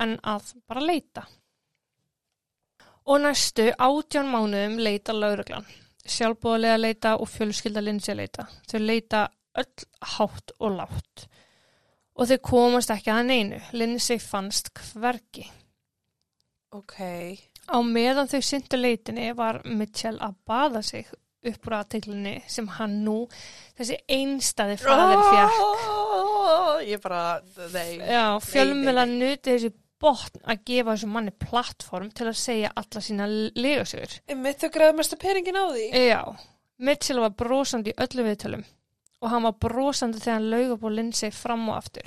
[0.00, 1.26] en að bara leita.
[3.04, 5.68] Og næstu átján mánuðum leita lauruglan.
[6.08, 8.48] Sjálfbúðarlega leita og fjölskylda Lindsay leita.
[8.68, 9.22] Þau leita
[9.60, 11.28] öll hátt og látt.
[12.16, 13.60] Og þau komast ekki að neinu.
[13.76, 15.44] Lindsay fannst hvergi.
[16.72, 16.96] ok,
[17.68, 21.08] Á meðan þau syndu leitinni var Mitchell að baða sig
[21.50, 23.18] upp úr aðteglinni sem hann nú,
[23.78, 25.58] þessi einstæði fæðir fjall.
[25.66, 27.40] oh, ég bara,
[27.74, 33.02] nei Já, fjölmjöla nuti þessi botn að gefa þessu manni plattform til að segja alla
[33.02, 33.26] sína
[33.58, 34.18] legasögur.
[34.38, 36.22] mitt þau græði mesta peningin á því Já,
[36.78, 38.62] Mitchell var brosandi í öllu viðtölum
[39.18, 42.06] og hann var brosandi þegar hann laug upp á Lindsay fram og aftur.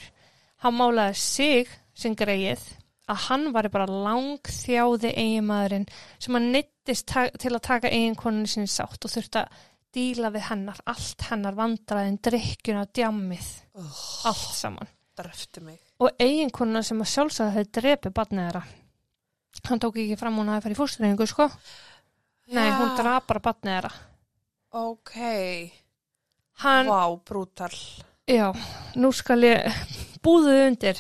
[0.64, 2.62] Hann málaði sig sem greið
[3.12, 5.88] að hann var bara langþjáði eiginmaðurinn
[6.21, 9.60] sem hann neittist til að taka eiginkonunni sinni sátt og þurfti að
[9.91, 14.91] díla við hennar, allt hennar vandraðin, drikkjuna, djammið, oh, allt saman.
[16.02, 18.62] Og eiginkonuna sem að sjálfsögða hefði drepið barnið þeirra.
[19.67, 21.50] Hann tók ekki fram hún að það færi fórstæðingu, sko.
[22.56, 23.91] Nei, Já, hún draf bara barnið þeirra.
[24.80, 25.13] ok,
[26.62, 27.74] Hann, vá, brútal
[28.30, 28.47] Já,
[28.95, 29.67] nú skal ég
[30.24, 31.00] búðuð undir.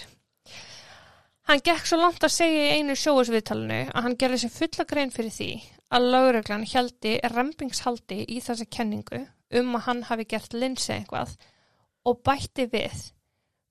[1.49, 5.13] Hann gekk svo langt að segja í einu sjóðsviðtalinu að hann gerði sér fulla grein
[5.13, 5.49] fyrir því
[5.91, 9.23] að lögreglan hjaldi rempingshaldi í þessa kenningu
[9.59, 11.33] um að hann hafi gert Lindsay eitthvað
[12.07, 13.09] og bætti við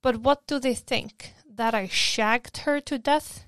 [0.03, 1.35] But what do they think?
[1.57, 3.47] That I shagged her to death?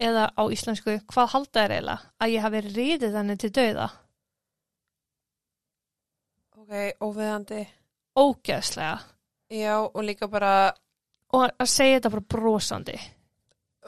[0.00, 2.10] Eða á íslensku, hvað halda er eiginlega?
[2.20, 3.88] Að ég hafi riðið henni til dauða?
[6.60, 7.66] ok, óviðandi
[8.20, 8.98] Ógeðslega.
[9.50, 10.72] já, og líka bara
[11.32, 12.96] Og að segja þetta bara brosandi.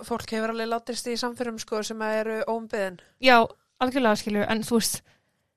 [0.07, 3.43] Fólk hefur alveg látist í samfyrum sko sem eru óumbyðin Já,
[3.83, 5.01] algjörlega skilju, en þú veist,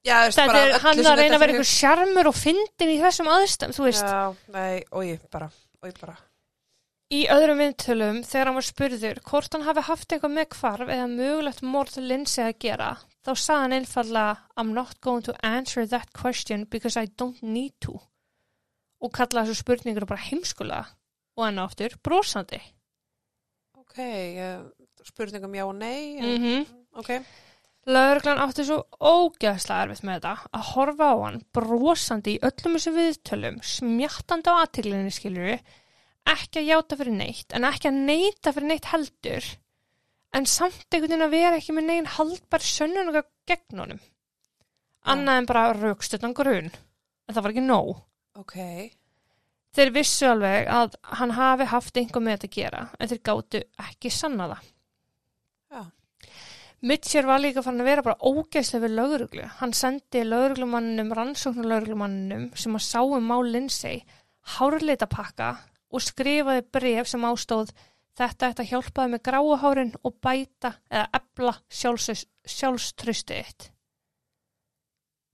[0.05, 3.01] Já, þú veist, þetta er hann að reyna að vera einhver sjarmur og fyndin í
[3.01, 4.05] þessum aðstæðum, þú veist.
[4.05, 5.49] Já, nei, oi, bara,
[5.81, 6.17] oi, bara.
[7.13, 11.09] Í öðrum viðtölum, þegar hann var spurður hvort hann hafi haft eitthvað með hvarf eða
[11.11, 16.13] mögulegt morð Lindsay að gera, þá sagði hann einfallega I'm not going to answer that
[16.17, 17.99] question because I don't need to.
[19.01, 20.95] Og kallaði þessu spurningur bara heimskulega
[21.35, 22.61] og enn aftur brosandi.
[23.95, 26.19] Ok, spurningum já og nei.
[26.21, 26.65] Mm -hmm.
[26.95, 27.09] Ok,
[27.85, 32.93] Lögreglan átti svo ógeðslega erfitt með þetta að horfa á hann brosandi í öllum þessu
[32.95, 35.59] viðtölum, smjattandi á aðteglinni skiljuru,
[36.33, 39.51] ekki að játa fyrir neitt, en ekki að neita fyrir neitt heldur,
[40.33, 44.01] en samt einhvern veginn að vera ekki með neginn haldbar sönnun og gegn honum.
[45.05, 47.93] Annað en bara raukstöldan grun, en það var ekki nóg.
[48.41, 48.57] ok,
[49.75, 53.61] Þeir vissu alveg að hann hafi haft einhver með þetta að gera, en þeir gátu
[53.83, 54.69] ekki sanna það.
[55.75, 55.81] já,
[56.85, 59.49] Mitchell var líka farin að vera bara ógeðslega við lögreglu.
[59.59, 64.03] Hann sendi lögreglumanninum, rannsóknarlögreglumanninum sem að sá um mál Lindsay,
[64.55, 65.55] hárleita pakka
[65.91, 67.73] og skrifaði bref sem ástóð
[68.15, 73.41] þetta ætti að hjálpaði með gráuhárin og bæta eða ebla sjálfströstu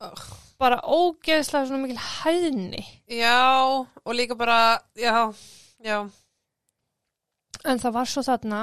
[0.01, 0.23] Ugh.
[0.61, 2.83] Bara ógeðslega svona mikil hæðni.
[3.09, 3.37] já,
[4.05, 5.33] og líka bara, já,
[5.83, 6.09] já,
[7.65, 8.59] En það var svo þarna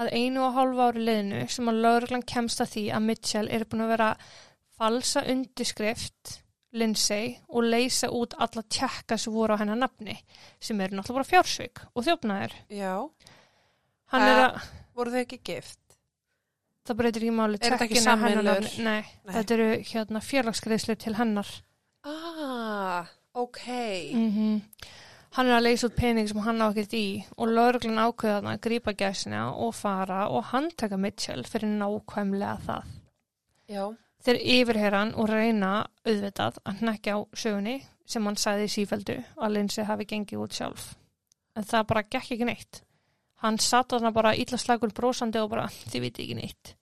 [0.00, 3.64] að einu og hálfa ári liðinu sem að lögreglan kemst að því að Mitchell er
[3.64, 4.08] búin að vera
[4.76, 6.40] falsa undirskrift
[6.74, 10.16] Lindsay og leysa út alla tjekka sem voru á hennar nafni
[10.60, 12.52] sem eru náttúrulega bara fjársvik og þjófnaðir.
[12.68, 12.94] já.
[14.12, 14.60] Hann Eh, er að,
[14.94, 15.78] Voru þau ekki gift?
[16.84, 18.84] Það breytir ekki máli, Er þetta ekki nafni.
[18.84, 19.34] Nei, Nei.
[19.36, 21.50] þetta eru hérna félagsgreðslu til hennar.
[22.04, 23.64] Ah, ok.
[24.12, 24.62] Mm
[25.34, 28.52] Hann er að leysa út pening sem hann á ekkert í og lögreglan ákveða þarna
[28.54, 32.92] að grípa gæsina og fara og handtaka Mitchell fyrir nákvæmlega það.
[33.66, 33.84] Já,
[34.24, 35.72] Þeir yfirherra hann og reyna
[36.06, 37.74] auðvitað að hnekja á sögunni
[38.08, 40.86] sem hann sagði í sífeldu að Lindsay hafi gengið út sjálf.
[41.58, 42.80] En það bara gekk ekki neitt.
[43.44, 46.74] Hann satt þarna bara illa slagur brosandi og bara þið viti ekki neitt.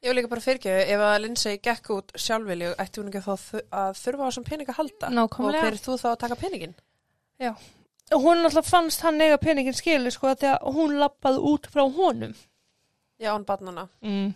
[0.00, 3.34] ég vil líka bara fyrirgeðu, ef að Lindsay gekk út sjálfvilju, ætti hún ekki þá
[3.42, 5.06] þu- að þurfa á þessum pening að halda?
[5.10, 5.60] Og Nákvæmlega.
[5.60, 6.74] hver er þú þá að taka peningin?
[8.12, 12.32] Og hún alltaf fannst hann eiga peningin skilu sko þegar hún lappaði út frá honum.
[13.20, 13.84] Já, án barnana.
[14.02, 14.32] Mm.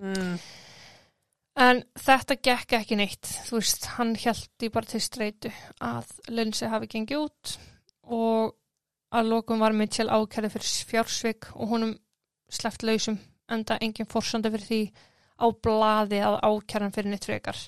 [0.00, 0.38] Mm.
[1.56, 3.26] En þetta gekk ekki neitt.
[3.48, 7.56] Þú veist, hann held í bara til streitu að Lindsay hafi gengið út
[8.06, 8.54] og
[9.16, 11.94] að lokum var Mitchell ákærið fyrir fjársvik og honum
[12.52, 13.18] sleppt lausum
[13.52, 14.80] enda engin forsandi fyrir því
[15.40, 17.58] á blaði að ákæran fyrir neitt frekar.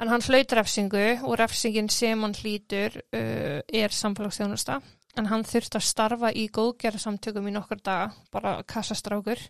[0.00, 4.80] En hann hlaut refsingu og refsingin sem hann hlýtur uh, er samfélagsþjónusta
[5.16, 9.40] en hann þurfti að starfa í góðgerðarsamtökum í nokkur daga, bara kassastrákur.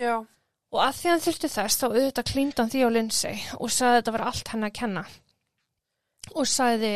[0.00, 0.24] Já,
[0.74, 3.98] Og að því hann þurfti þess þá auðvitað klíndi hann því á Lindsay og sagði
[4.00, 5.02] þetta var allt henni að kenna.
[6.34, 6.94] Og sagði,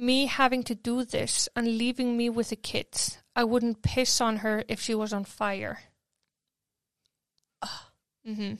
[0.00, 4.38] me having to do this and leaving me with the kids, I wouldn't piss on
[4.38, 5.78] her if she was on fire.
[8.26, 8.58] Mm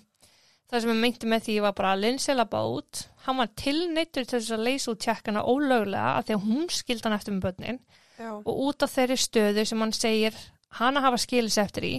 [0.70, 4.22] Það sem ég meinti með því var bara að Lindsay labba út, hann var tilneittur
[4.22, 7.46] til þess að leysa út tjekkana ólöglega af því að hún skildi hann eftir með
[7.48, 7.81] börnin
[8.14, 8.31] já.
[8.38, 10.37] og út af þeirri stöðu sem hann segir
[10.79, 11.92] hana hafa skilis eftir í,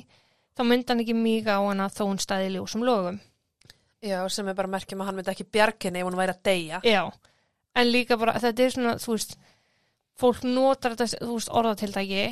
[0.56, 3.20] þá myndi hann ekki míga á hana þó hún staði í ljósum logum.
[4.00, 6.82] Já, sem er bara merkjum að hann myndi ekki bjarginni ef hún væri að deyja.
[6.88, 7.04] Já,
[7.76, 9.36] en líka bara, þetta er svona, þú veist,
[10.22, 12.24] fólk notar þetta, þú veist, orðatildæki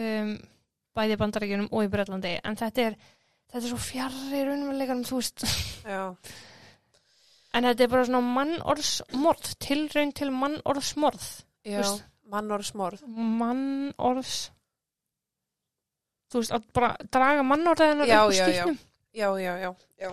[0.00, 0.32] um,
[0.96, 2.96] bæði í bandaríkjunum og í Bretlandi, en þetta er,
[3.50, 5.46] þetta er svo fjarrir raunveruleikanum, þú veist,
[5.86, 6.02] Já,
[7.54, 11.28] en þetta er bara svona mannorðsmorð, tilraun til mannorðsmorð,
[11.66, 13.00] já, veist- mann og smorð.
[13.10, 14.34] mannorðs,
[16.30, 18.66] þú veist, að bara draga mannorðaðinar Já, upp úr já, já.
[19.10, 19.54] Já, já,
[19.98, 20.10] já,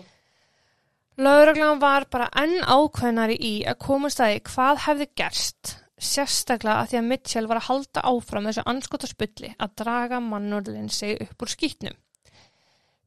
[1.17, 6.91] Lögreglan var bara enn ákveðnari í að komast að því hvað hefði gerst, sérstaklega að
[6.91, 11.41] því að Mitchell var að halda áfram þessu anskota spulli að draga mannurlinn sig upp
[11.41, 11.97] úr skýtnum.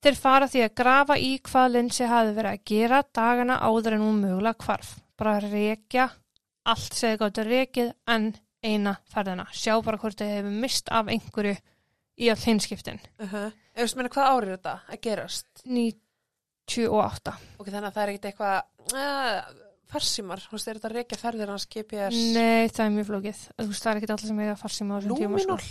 [0.02, 4.04] Þeir fara því að grafa í hvað Lindsay hafi verið að gera dagana áður en
[4.08, 4.92] hún mögulega hvarf.
[5.20, 6.10] Bara að rekja,
[6.66, 8.30] allt segði gott að rekið en
[8.64, 9.46] eina ferðina.
[9.52, 11.54] Sjá bara hvort þau hefur mist af einhverju
[12.20, 12.98] í all hinskiptin.
[13.20, 13.52] Uh -huh.
[13.76, 15.52] Ef þú meina hvað árið þetta að gerast?
[16.70, 17.34] 98.
[17.58, 18.56] Ok, þannig að það er ekkert eitthvað,
[18.94, 22.18] uh, farsímar, þú veist, er þetta reykja ferðir hans GPS?
[22.36, 23.40] Nei, það er mjög flókið.
[23.58, 25.40] Þú veist, það er ekki allir sem eiga farsíma á þessum tíma.
[25.40, 25.56] sko.
[25.56, 25.70] Lúminól?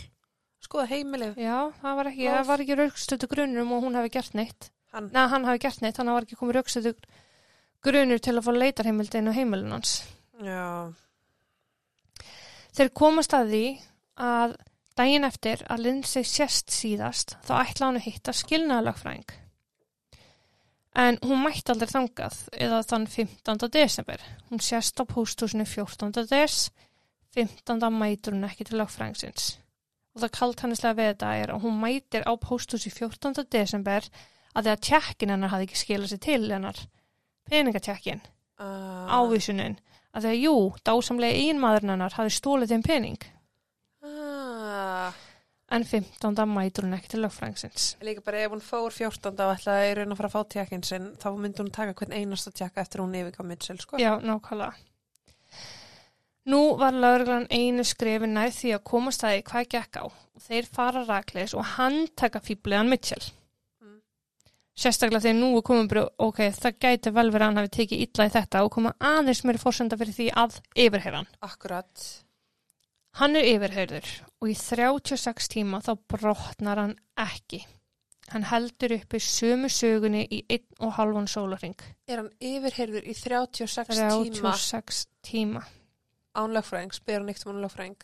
[0.60, 1.38] Skoða heimilið.
[1.40, 4.70] Já, það var ekki, það var ekki raukstötu grunur um að hún hefði gert neitt.
[4.92, 6.94] Hann, Nei, hann hefði gert neitt, hann var ekki komið raukstötu
[7.86, 9.94] grunur til að fá leitarheimildin á heimilin hans.
[10.44, 10.92] já,
[12.76, 13.64] Þeir komast að því
[14.20, 14.56] að
[15.00, 19.32] daginn eftir að Lindsay sést síðast, þá ætla hann að hitta skilnaðalagfræðing.
[21.00, 23.70] En hún mætti aldrei þangað eða þann 15.
[23.72, 24.24] desember.
[24.50, 26.26] Hún sést á pósthúsinu 14.
[26.28, 26.58] des,
[27.38, 27.86] 15.
[27.96, 29.54] mætur hún ekki til lögfrængsins.
[30.16, 33.46] Og það kalt hannislega við þetta er að hún mætir á pósthúsi 14.
[33.48, 34.10] desember
[34.56, 36.84] að því að tjekkin hennar hafði ekki skilað sér til hennar.
[37.50, 38.22] Peningatjekkin,
[38.60, 39.78] Uh, ávísunin.
[40.12, 43.22] Að því að jú, dásamlega einmaðurinn hennar hafði stólið þeim pening.
[45.72, 46.46] En 15.
[46.50, 47.96] mætur hún ekki til lögfrængsins.
[48.02, 49.40] líka bara ef hún fór 14.
[49.40, 52.52] og ætlaði raun að fara að fá tjekkin sinn, þá myndi hún taka hvern einasta
[52.52, 53.98] tjekka eftir hún yfirgá Mitchell, sko.
[53.98, 54.74] Já, nákvæmlega.
[56.50, 60.06] Nú var lauruglan einu skrefin nær því að komast það í hvað gekk á
[60.48, 63.28] þeir fara rakleis og handtaka fýbliðan Mitchell.
[63.84, 64.00] Mm.
[64.80, 68.28] Sérstaklega þegar nú komið bara, ok, það gæti vel verið að hann hafi tekið illa
[68.30, 71.32] í þetta og koma aðeins mér fórsenda fyrir því að yfirheyra hann.
[71.46, 72.08] Akkurat.
[73.18, 74.08] Hann er yfirheyrður
[74.40, 77.64] og í 36 tíma þá brotnar hann ekki.
[78.30, 81.74] Hann heldur uppi sömu sögunni í einn og halvan sólaring.
[82.08, 85.64] Er hann yfirheyrður í 36, tíma 36 tíma.
[86.38, 87.98] án lögfræðings, ber hann eitt um hann lögfræðing?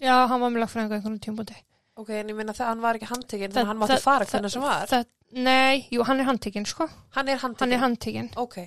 [0.00, 1.56] Já, hann var með lagfræðingu einhvern tímpúndi.
[1.96, 4.52] Ok, en ég minna það, hann var ekki handtekinn, þannig að hann mátti fara hvernig
[4.52, 4.86] sem var.
[4.92, 5.08] Það,
[5.48, 6.86] nei, jú, hann er handtekinn, sko.
[7.16, 7.72] Hann er Hann handtekinn?
[7.72, 8.30] er handtekinn.
[8.36, 8.60] Ok,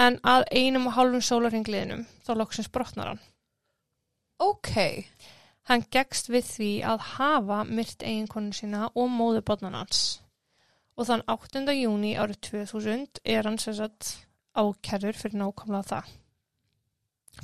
[0.00, 3.20] En að einum og hálfum sólaringliðinum þá loksins brotnar hann.
[4.40, 4.72] Ok,
[5.70, 10.00] Hann gegst við því að hafa myrt eiginkonu sína og móðurbotnan hans.
[10.98, 11.62] Og þann 8.
[11.76, 14.16] júni árið 2000 er hann sem sagt
[14.58, 16.10] ákærður fyrir nákvæmlega það.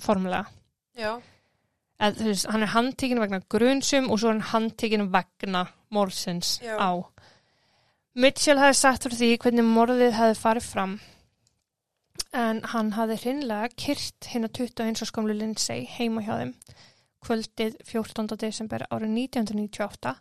[0.03, 0.47] Formulega.
[0.99, 1.13] já,
[1.97, 5.63] Eð, veist, hann er handtekinn vegna grunsum og svo er hann handtekinn vegna
[5.95, 6.77] morðsins Já.
[6.77, 6.93] á.
[8.17, 10.99] Mitchell hefði sagt fyrir því hvernig morðið hefði farið fram
[12.37, 16.55] en hann hafði hreinlega kyrt hinn að 21 og skamlu Lindsay heima hjá þeim
[17.27, 18.37] kvöldið 14.
[18.39, 20.15] desember árið 1998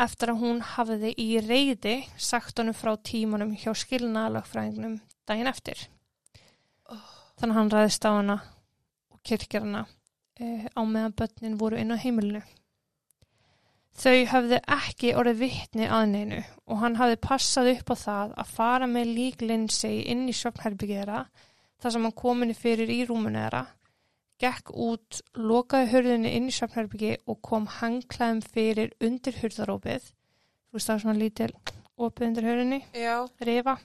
[0.00, 5.82] eftir að hún hafði í reyði sagt honum frá tímanum hjá skilnaðalagfræðingnum daginn eftir.
[7.40, 8.38] Þannig að hann ræðist á hana
[9.10, 9.84] og kirkir hana
[10.40, 12.42] eh, á meðan börnin voru inn á heimilinu.
[13.98, 16.38] Þau höfðu ekki orðið vittni að neinu
[16.70, 21.24] og hann hafði passað upp á það að fara með lík Lindsay inn í svefnherbyggjera
[21.80, 23.64] þar sem hann kominni fyrir í rúmunu þeirra,
[24.40, 30.06] gekk út, lokaði hurðinni inn í svefnherbyggi og kom hangklæðum fyrir undir hurðarópið.
[30.70, 31.52] Þú veist það er svona lítil
[32.00, 33.76] opið undir hurðinni já, rifa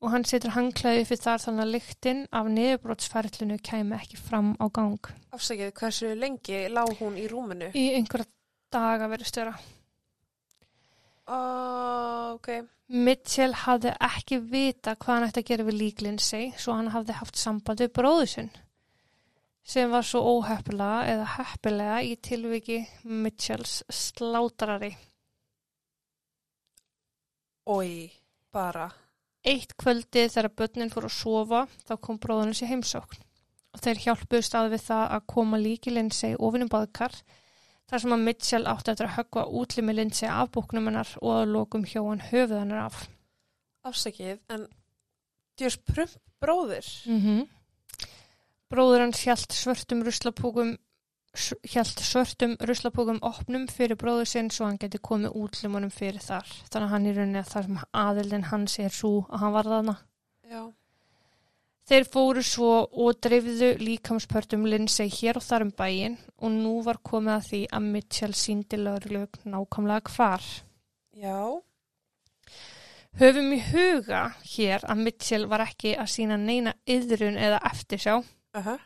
[0.00, 4.66] og hann setur hangklæði fyrir þar þannig að lyktin af niðurbrotsferlinu kæmi ekki fram á
[4.72, 5.12] gang.
[5.30, 7.70] afsakið, hversu lengi lá hún í rúminu?
[7.76, 8.28] Í einhverja
[8.72, 9.54] daga verið störa.
[11.30, 12.48] Uh, ok,
[12.90, 17.38] Mitchell hafði ekki vita hvað hann ætti að gera við líklinsi svo hann hafði haft
[17.38, 18.50] samband við bróðu sinn
[19.62, 24.96] sem var svo óheppilega eða heppilega í tilviki Mitchells slátrari.
[27.70, 28.10] oi,
[28.50, 28.88] bara,
[29.46, 33.22] Eitt kvöldi þegar börnin fór að sofa þá kom bróðunum sér heimsókn
[33.70, 37.14] og þeir hjálpuðust að við það að koma líki Lindsay ofinum baðkar
[37.90, 41.54] þar sem að Mitchell átti eftir að höggva útlimi Lindsay af búknum hennar og að
[41.56, 43.08] lokum hjá hann höfuð hennar af.
[43.84, 44.66] afsakið, en
[45.58, 46.86] djurs prump bróðir.
[47.06, 47.48] Mm -hmm.
[48.70, 50.76] Bróður hans hjælt svörtum ruslapúkum
[51.72, 56.46] hjælt svörtum ruslapúkum opnum fyrir bróður sinn svo hann geti komið útlimunum fyrir þar.
[56.70, 59.64] Þannig að hann í rauninni að þar sem aðildin hans er svo að hann var
[59.64, 59.96] þarna.
[60.50, 60.62] Já,
[61.88, 67.00] Þeir fóru svo og dreifðu líkamspörtum Lindsay hér og þar um bæin og nú var
[67.02, 70.44] komið að því að Mitchell síndi lögreglug nákvæmlega hvar.
[71.16, 71.60] já,
[73.18, 74.20] Höfum í huga
[74.52, 78.20] hér að Mitchell var ekki að sína neina yðrun eða eftirsjá.
[78.54, 78.76] uh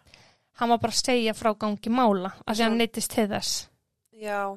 [0.55, 3.69] Hann var bara að segja frá gangi mála að því hann neytist til þess.
[4.13, 4.57] já,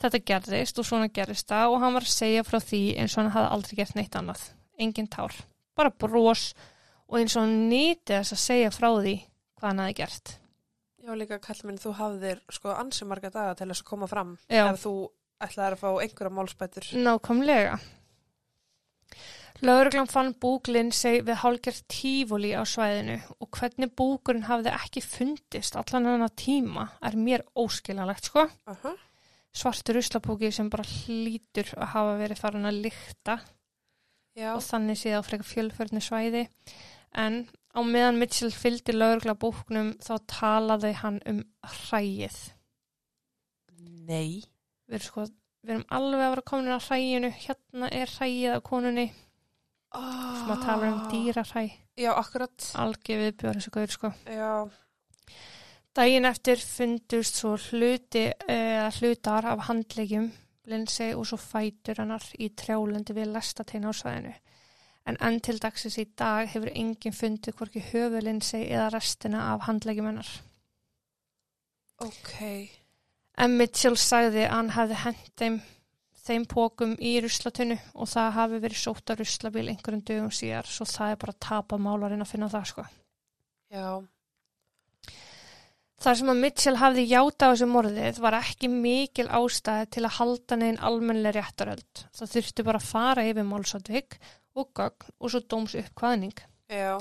[0.00, 3.22] Þetta gerðist og svona gerðist það og hann var að segja frá því eins og
[3.22, 4.42] hann hafði aldrei gert neitt annað.
[4.78, 5.32] Engin tár.
[5.76, 6.73] Bara brós og
[7.12, 9.14] eins og hann nýtti þess að segja frá því
[9.58, 10.38] hvað hann hafði gert.
[11.04, 14.38] já, líka kall minn, þú hafðir sko ansi marga daga til þess að koma fram
[14.48, 14.64] Já.
[14.72, 14.94] ef þú
[15.44, 16.90] ætlaðir að fá einhverja málspætur.
[17.04, 17.78] Nákvæmlega.
[19.64, 25.76] Lauruglan fann búk Lindsay við hálgjert tífóli á svæðinu og hvernig búkurinn hafði ekki fundist
[25.78, 28.48] allan hana tíma er mér óskiljanlegt sko.
[28.66, 28.94] Uh
[29.54, 33.36] Svartur ruslapúki sem bara hlýtur að hafa verið farin að lykta
[34.34, 36.48] Já, og þannig séð á frekar fjölförnu svæði.
[37.14, 37.44] En
[37.74, 42.38] á meðan Mitchell fylgdi laurugla búknum þá talaði hann um hræið.
[44.08, 44.44] nei.
[44.84, 45.22] Við erum, sko,
[45.64, 49.06] við erum alveg að vera komin að hræinu, hérna er hræið af konunni.
[49.94, 50.38] Oh.
[50.40, 51.62] sem að tala um dýrahræ
[51.94, 52.64] Já, akkurat.
[52.82, 54.10] algjör viðbjörn þessu gaur sko.
[54.26, 54.70] Já,
[55.94, 60.32] Daginn eftir fundust svo hluti eða hlutar af handlegjum
[60.66, 64.32] Lindsay og svo fætur hennar í trjálendi við lestateina á svæðinu.
[65.08, 70.30] En enn til dagsins í dag hefur enginn fundið hvorki höfulinsi eða restina af handleggjumennar.
[72.04, 72.32] Ok.
[73.40, 75.60] En Mitchell sagði að hann hefði hent þeim,
[76.24, 80.86] þeim pókum í ruslatunnu og það hafi verið sótt að ruslabíl einhverjum dögum síðar svo
[80.88, 82.84] það er bara að tapa málarinn að finna það sko.
[83.74, 83.88] Já.
[86.04, 90.16] Þar sem að Mitchell hafði játa á þessu morðið var ekki mikil ástæði til að
[90.18, 92.02] halda neginn almennlega réttaröld.
[92.12, 96.38] Það þurfti bara að fara yfir málsatvík og gögn og svo dóms uppkvæðning.
[96.70, 96.98] Já.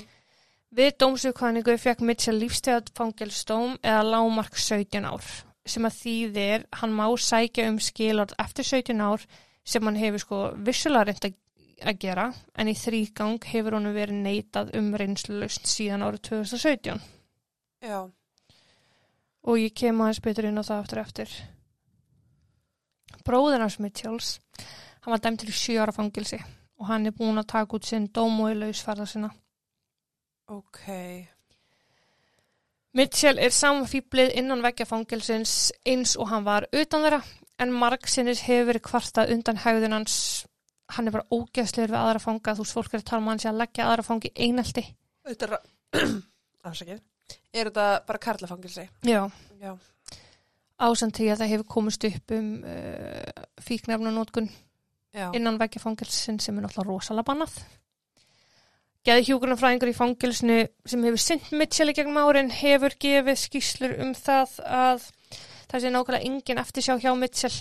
[0.73, 5.27] Við dómsuppkvæðningu fekk Mitchell lífstegað fangelsdóm eða lágmark 17 ár
[5.69, 9.21] sem að þýðir hann má sækja um skilord eftir 17 ár
[9.63, 11.37] sem hann hefur sko vissulega reynd að
[11.83, 12.25] að gera
[12.59, 17.01] en í þrýgang hefur honum verið neitað um reynslust síðan árið 2017
[17.83, 17.99] Já.
[19.43, 21.33] og ég kem aðeins betur inn á það aftur eftir.
[23.23, 24.37] Bróður hans Mitchells,
[25.03, 26.39] hann var dæmtur í sjö ára fangilsi
[26.79, 29.29] og hann er búin að taka út sinn dóm og í lausferða sinna.
[30.51, 30.81] Ok.
[32.93, 37.21] Mitchell er samfýblið innan veggja fangilsins eins og hann var utan þeirra
[37.63, 40.17] en margsinnis hefur verið kvartað undan hægðun hans.
[40.93, 43.41] Hann er bara ógeðslegur við aðra fanga, þú veist fólk er að tala um hann
[43.41, 44.83] sé að leggja aðra fangi einelti.
[45.25, 45.55] Þetta er,
[47.57, 48.85] er þetta bara karlafangilsi?
[49.07, 49.23] Já.
[49.63, 49.73] Já.
[50.83, 54.51] Ásand því að það hefur komist upp um uh, fíknefnunótkun
[55.13, 55.29] Já.
[55.37, 57.57] innan veggja fangilsin sem er náttúrulega rosalega bannað.
[59.03, 60.57] Gæði hjúgrunafræðingur í fangilsinu
[60.87, 65.07] sem hefur synt Mitchell í gegnum árin hefur gefið skýslur um það að
[65.69, 67.57] það sé nákvæmlega engin eftirsjá hjá Mitchell.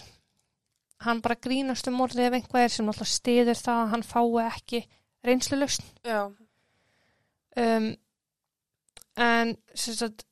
[1.03, 4.47] Hann bara grínast um morðið ef einhvað er sem náttúrulega stiður það að hann fái
[4.47, 4.83] ekki
[5.27, 5.89] reynslulöst.
[6.07, 6.21] Já.
[7.59, 7.91] Um,
[9.19, 10.25] en sem sagt,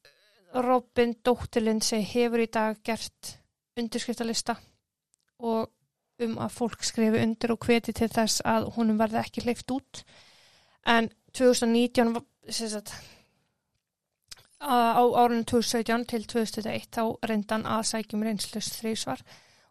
[0.55, 3.35] Robin Dóttirlindsi hefur í dag gert
[3.79, 4.57] undirskriftalista
[5.47, 5.69] og
[6.27, 10.03] um að fólk skrifi undir og hveti til þess að honum verði ekki hleyft út
[10.87, 12.93] en 2019 var- sem sagt,
[14.61, 19.23] á árunum 2017 til 2021 þá reyndan að sækjum reynslust þrísvar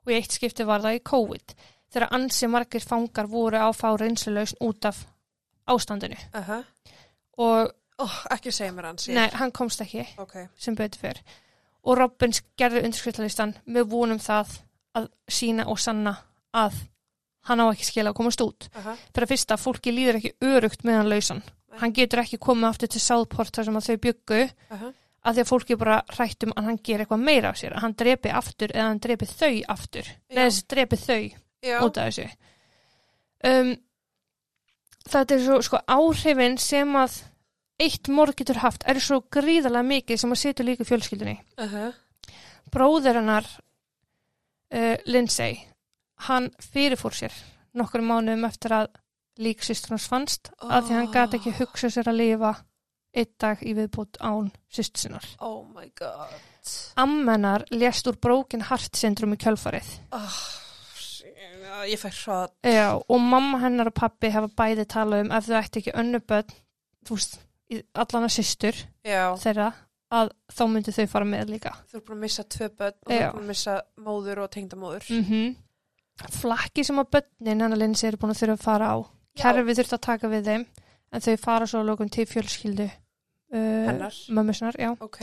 [0.06, 1.54] og í eitt skipti var það í COVID
[1.94, 5.04] þegar ansi margir fangar voru á fá reynslulausn út af
[5.68, 6.64] ástandinu Aha.
[7.38, 9.08] og Oh, ekki segja mér hans.
[9.10, 10.48] nei, hann komst ekki Ok.
[10.58, 11.18] sem betur fyrr
[11.84, 14.54] og Robin gerði undirskriftalistan með vonum það
[14.96, 16.14] að sína og sanna
[16.56, 16.80] að
[17.50, 18.68] hann á ekki skila að komast út.
[18.78, 18.96] Aha.
[19.14, 21.44] Fyrir að fyrsta, fólki líður ekki örugt með hann lausan.
[21.80, 24.40] Hann getur ekki komið aftur til Southport þar sem að þau byggu
[24.76, 24.92] Aha.
[25.24, 27.86] að því að fólki bara hrætt um að hann ger eitthvað meira af sér, að
[27.86, 30.10] hann drepi aftur eða hann drepi þau aftur.
[30.30, 31.22] Nei, þessi drepi þau
[31.70, 31.78] Já.
[31.86, 32.28] út af þessu.
[33.50, 33.72] Um,
[35.10, 37.22] þetta er svo sko áhrifin sem að
[37.80, 41.38] eitt morð getur haft er svo gríðarlega mikið sem að setja líka fjölskyldunni.
[41.64, 41.86] Aha.
[42.74, 45.62] Bróður hennar uh, Lindsay,
[46.28, 47.36] hann fyrirfór sér
[47.80, 48.88] nokkur mánuðum eftir að
[49.40, 52.54] líksýstur hans fannst af því hann gæti ekki hugsa sér að lifa
[53.16, 55.26] einn dag í viðbútt án sýstu sinnar.
[55.42, 56.34] Oh my god.
[57.00, 59.88] Ammennar lést úr brókin heart syndrom í kjölfarið.
[60.14, 62.54] Oh, ég fær hratt.
[62.68, 66.20] Já, og mamma hennar og pappi hafa bæði talað um ef þau ætti ekki önnu
[66.30, 66.52] börn,
[67.08, 67.40] þú veist,
[67.74, 69.24] í- allan að systur Já.
[69.42, 69.72] þeirra,
[70.12, 71.74] að þá myndi þau fara með líka.
[71.90, 74.52] Þú er búin að missa tvö börn og þú er búin að missa móður og
[74.54, 75.10] tengdamóður.
[75.10, 75.56] Mm
[76.40, 78.98] Flakki sem að börnin hennar Lindsay eru búin að þurfa að fara á.
[79.40, 80.68] Kerfi þurft að taka við þeim,
[81.14, 84.92] en þau fara svo að lókum til fjölskyldu uh, mömmusnar, já.
[85.00, 85.22] Ok.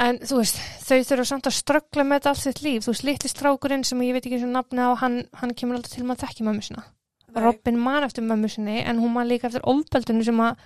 [0.00, 2.84] En þú veist, þau þurfa samt að ströggla með þetta allt sitt líf.
[2.84, 5.76] Þú veist, litli strákurinn sem ég veit ekki eins og nafni á, hann, hann kemur
[5.76, 6.84] alltaf til maður þekki mömmusina.
[7.30, 7.42] Nei.
[7.44, 10.62] Robin man eftir mömmu sinni en hún man líka eftir ofbeldinu sem að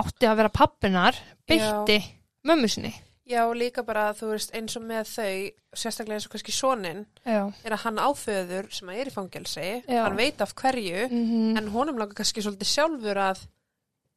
[0.00, 1.18] átti að vera pappinar
[1.48, 2.00] beitti
[2.46, 2.92] mömmu sinni.
[3.30, 5.34] Já, líka bara, þú veist, eins og með þau,
[5.78, 7.44] sérstaklega eins og kannski sonin, Já.
[7.64, 10.02] er að hann áföður sem að er í fangelsi, Já.
[10.02, 13.42] hann veit af hverju, Mm en honum langar kannski svolítið sjálfur að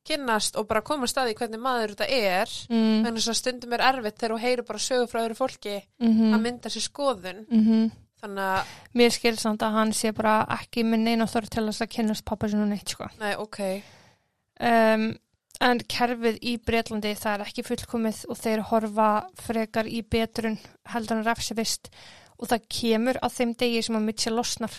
[0.08, 4.20] kynnast og bara koma staði hvernig maður þetta er, mm þess að stundum er erfitt
[4.20, 6.34] þegar þú heyrir bara sögu frá öðru fólki -hmm.
[6.34, 7.92] að mynda sér skoðun, mm
[8.24, 11.82] þannig að, Mér skil samt að hann sé bara ekki með neina þorð til þess
[11.82, 13.10] að kynast pappa sinu neitt sko.
[13.20, 13.84] nei, ok,
[14.62, 15.18] Um,
[15.64, 19.10] en kerfið í Breitlandi það er ekki fullkomið og þeir horfa
[19.40, 20.60] frekar í betrun
[20.94, 21.92] heldur en refsivist.
[22.40, 24.74] Og það kemur að þeim degi sem að Mitchell losnar.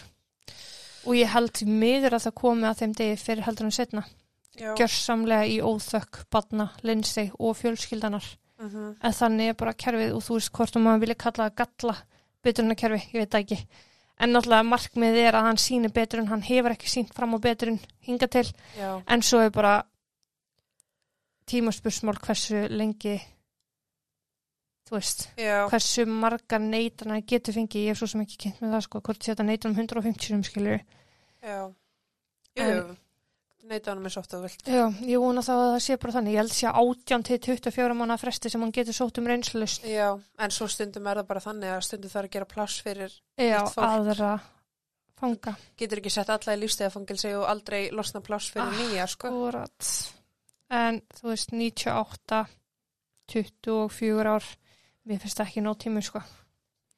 [1.04, 4.04] Og ég held miður að það komi að þeim degi fyrir heldur en setna
[4.54, 8.26] gjörsamlega í óþökk, badna, linsei og fjölskyldanar
[8.58, 11.56] mm en þannig er bara kerfið og þú veist hvort um maður vilja kalla það
[11.60, 11.96] galla
[12.44, 13.58] betrunarkerfi, ég veit ekki.
[14.20, 17.80] En náttúrulega markmiðið er að hann síni betrun hann hefur ekki sínt fram á betrun
[18.00, 18.46] hinga til.
[18.78, 19.82] Já, en svo er bara
[21.50, 23.16] tímaspursmál hversu lengi
[24.88, 28.74] þú veist já, hversu margar neitana getur fengið, ég er svo sem ekki kynnt með
[28.76, 30.78] það sko, hvort þetta neitan um 150 sem skilur
[31.44, 31.72] já, jú,
[32.64, 32.96] En- jú,
[33.64, 34.66] neyta honum eins oft og þú vilt.
[34.68, 36.34] Já, ég vona þá að það sé bara þannig.
[36.34, 39.86] Ég held sé 18 til 24 mánuða fresti sem hann getur sótt um reynslust.
[39.88, 43.14] Já, en svo stundum er það bara þannig að stundum þarf að gera pláss fyrir,
[43.40, 44.34] Já, aðra
[45.16, 45.54] fanga.
[45.80, 49.32] getur ekki sett alla í lífstegafangilsi og aldrei losna pláss fyrir Ah, nýja, sko.
[49.32, 49.90] Akkurat.
[50.70, 52.46] En þú veist, 98,
[53.32, 54.46] 24 ár,
[55.08, 56.22] mér finnst það ekki nóg tími, sko.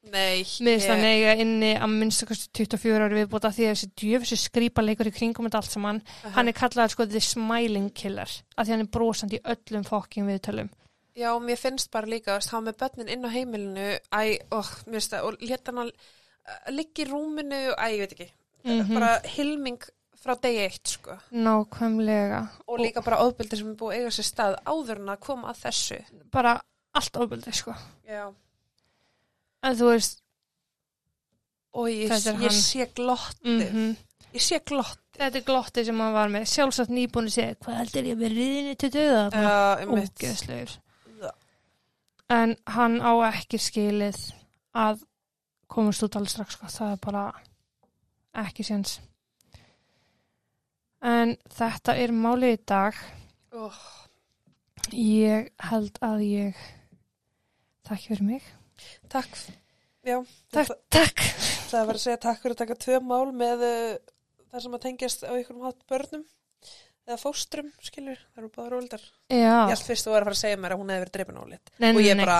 [0.07, 3.89] Nei, Mér finnst það nega inni að minnst að 24 ári viðbúta því að þessi
[3.99, 6.01] djöfissi skrýpa leikur í kringum þetta allt saman.
[6.37, 10.29] Hann er kallaður sko the smiling killer, að því hann er brosandi í öllum fokking
[10.29, 10.69] viðtölum.
[11.17, 14.21] Já, mér finnst bara líka hafa með börnin inn á heimilinu, æ,
[14.53, 15.91] óh, mér finnst það, og
[16.71, 18.29] liggja í rúminu, æ, ég veit ekki,
[18.63, 18.93] Mhm.
[18.93, 19.81] bara hilming
[20.27, 21.15] frá degi eitt, sko.
[21.31, 22.43] Nákvæmlega.
[22.67, 25.51] Og líka bara ofbeldi sem er búið að eiga sér stað áður en að koma
[25.53, 25.99] að þessu.
[26.35, 26.57] Bara
[26.99, 27.75] allt ofbeldi, sko.
[28.07, 28.25] Já.
[29.63, 30.21] En þú veist,
[31.77, 33.95] Og ég, Þetta er ég sé glottið, mm
[34.33, 34.99] ég sé glott.
[35.17, 36.45] þetta er glottið sem hann var með.
[36.49, 39.85] Sjálfsagt nýbúin að segja, hvað heldur ég með riðinni til döða?
[39.91, 40.13] Mitt.
[40.17, 40.73] Ógeðslegur.
[42.33, 44.17] En hann á ekki skilið
[44.75, 45.03] að
[45.71, 46.65] komast út alveg strax, sko.
[46.73, 47.23] Það er bara
[48.43, 48.97] ekki séns.
[51.05, 52.97] En þetta er málið í dag.
[53.57, 53.77] Oh,
[54.95, 56.59] Ég held að ég
[57.87, 58.43] takk fyrir mig.
[59.11, 59.33] takk.
[60.07, 60.21] Já,
[60.53, 61.23] Takk, það, takk.
[61.67, 63.97] það var að segja takk fyrir að taka tvö mál með uh,
[64.53, 66.23] það sem að tengjast á einhverjum hátt börnum
[67.07, 69.03] eða fóstrum, skilur, það eru báður óldar.
[69.31, 71.15] Ég Já, held fyrst þú var að fara að segja mér að hún hefði verið
[71.17, 71.69] dreipin ólitt.
[71.79, 72.39] nei, nei, ég nei, bara,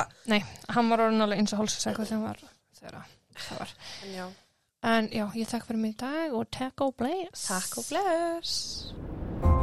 [0.75, 2.41] hann var orðin alveg eins og hálsasæk þegar hann var,
[2.79, 2.97] þegar
[3.47, 3.75] það var.
[4.07, 4.25] en já,
[4.87, 7.47] en já, ég takk fyrir mig í dag og takk og bless.
[7.49, 9.56] Takk og bless.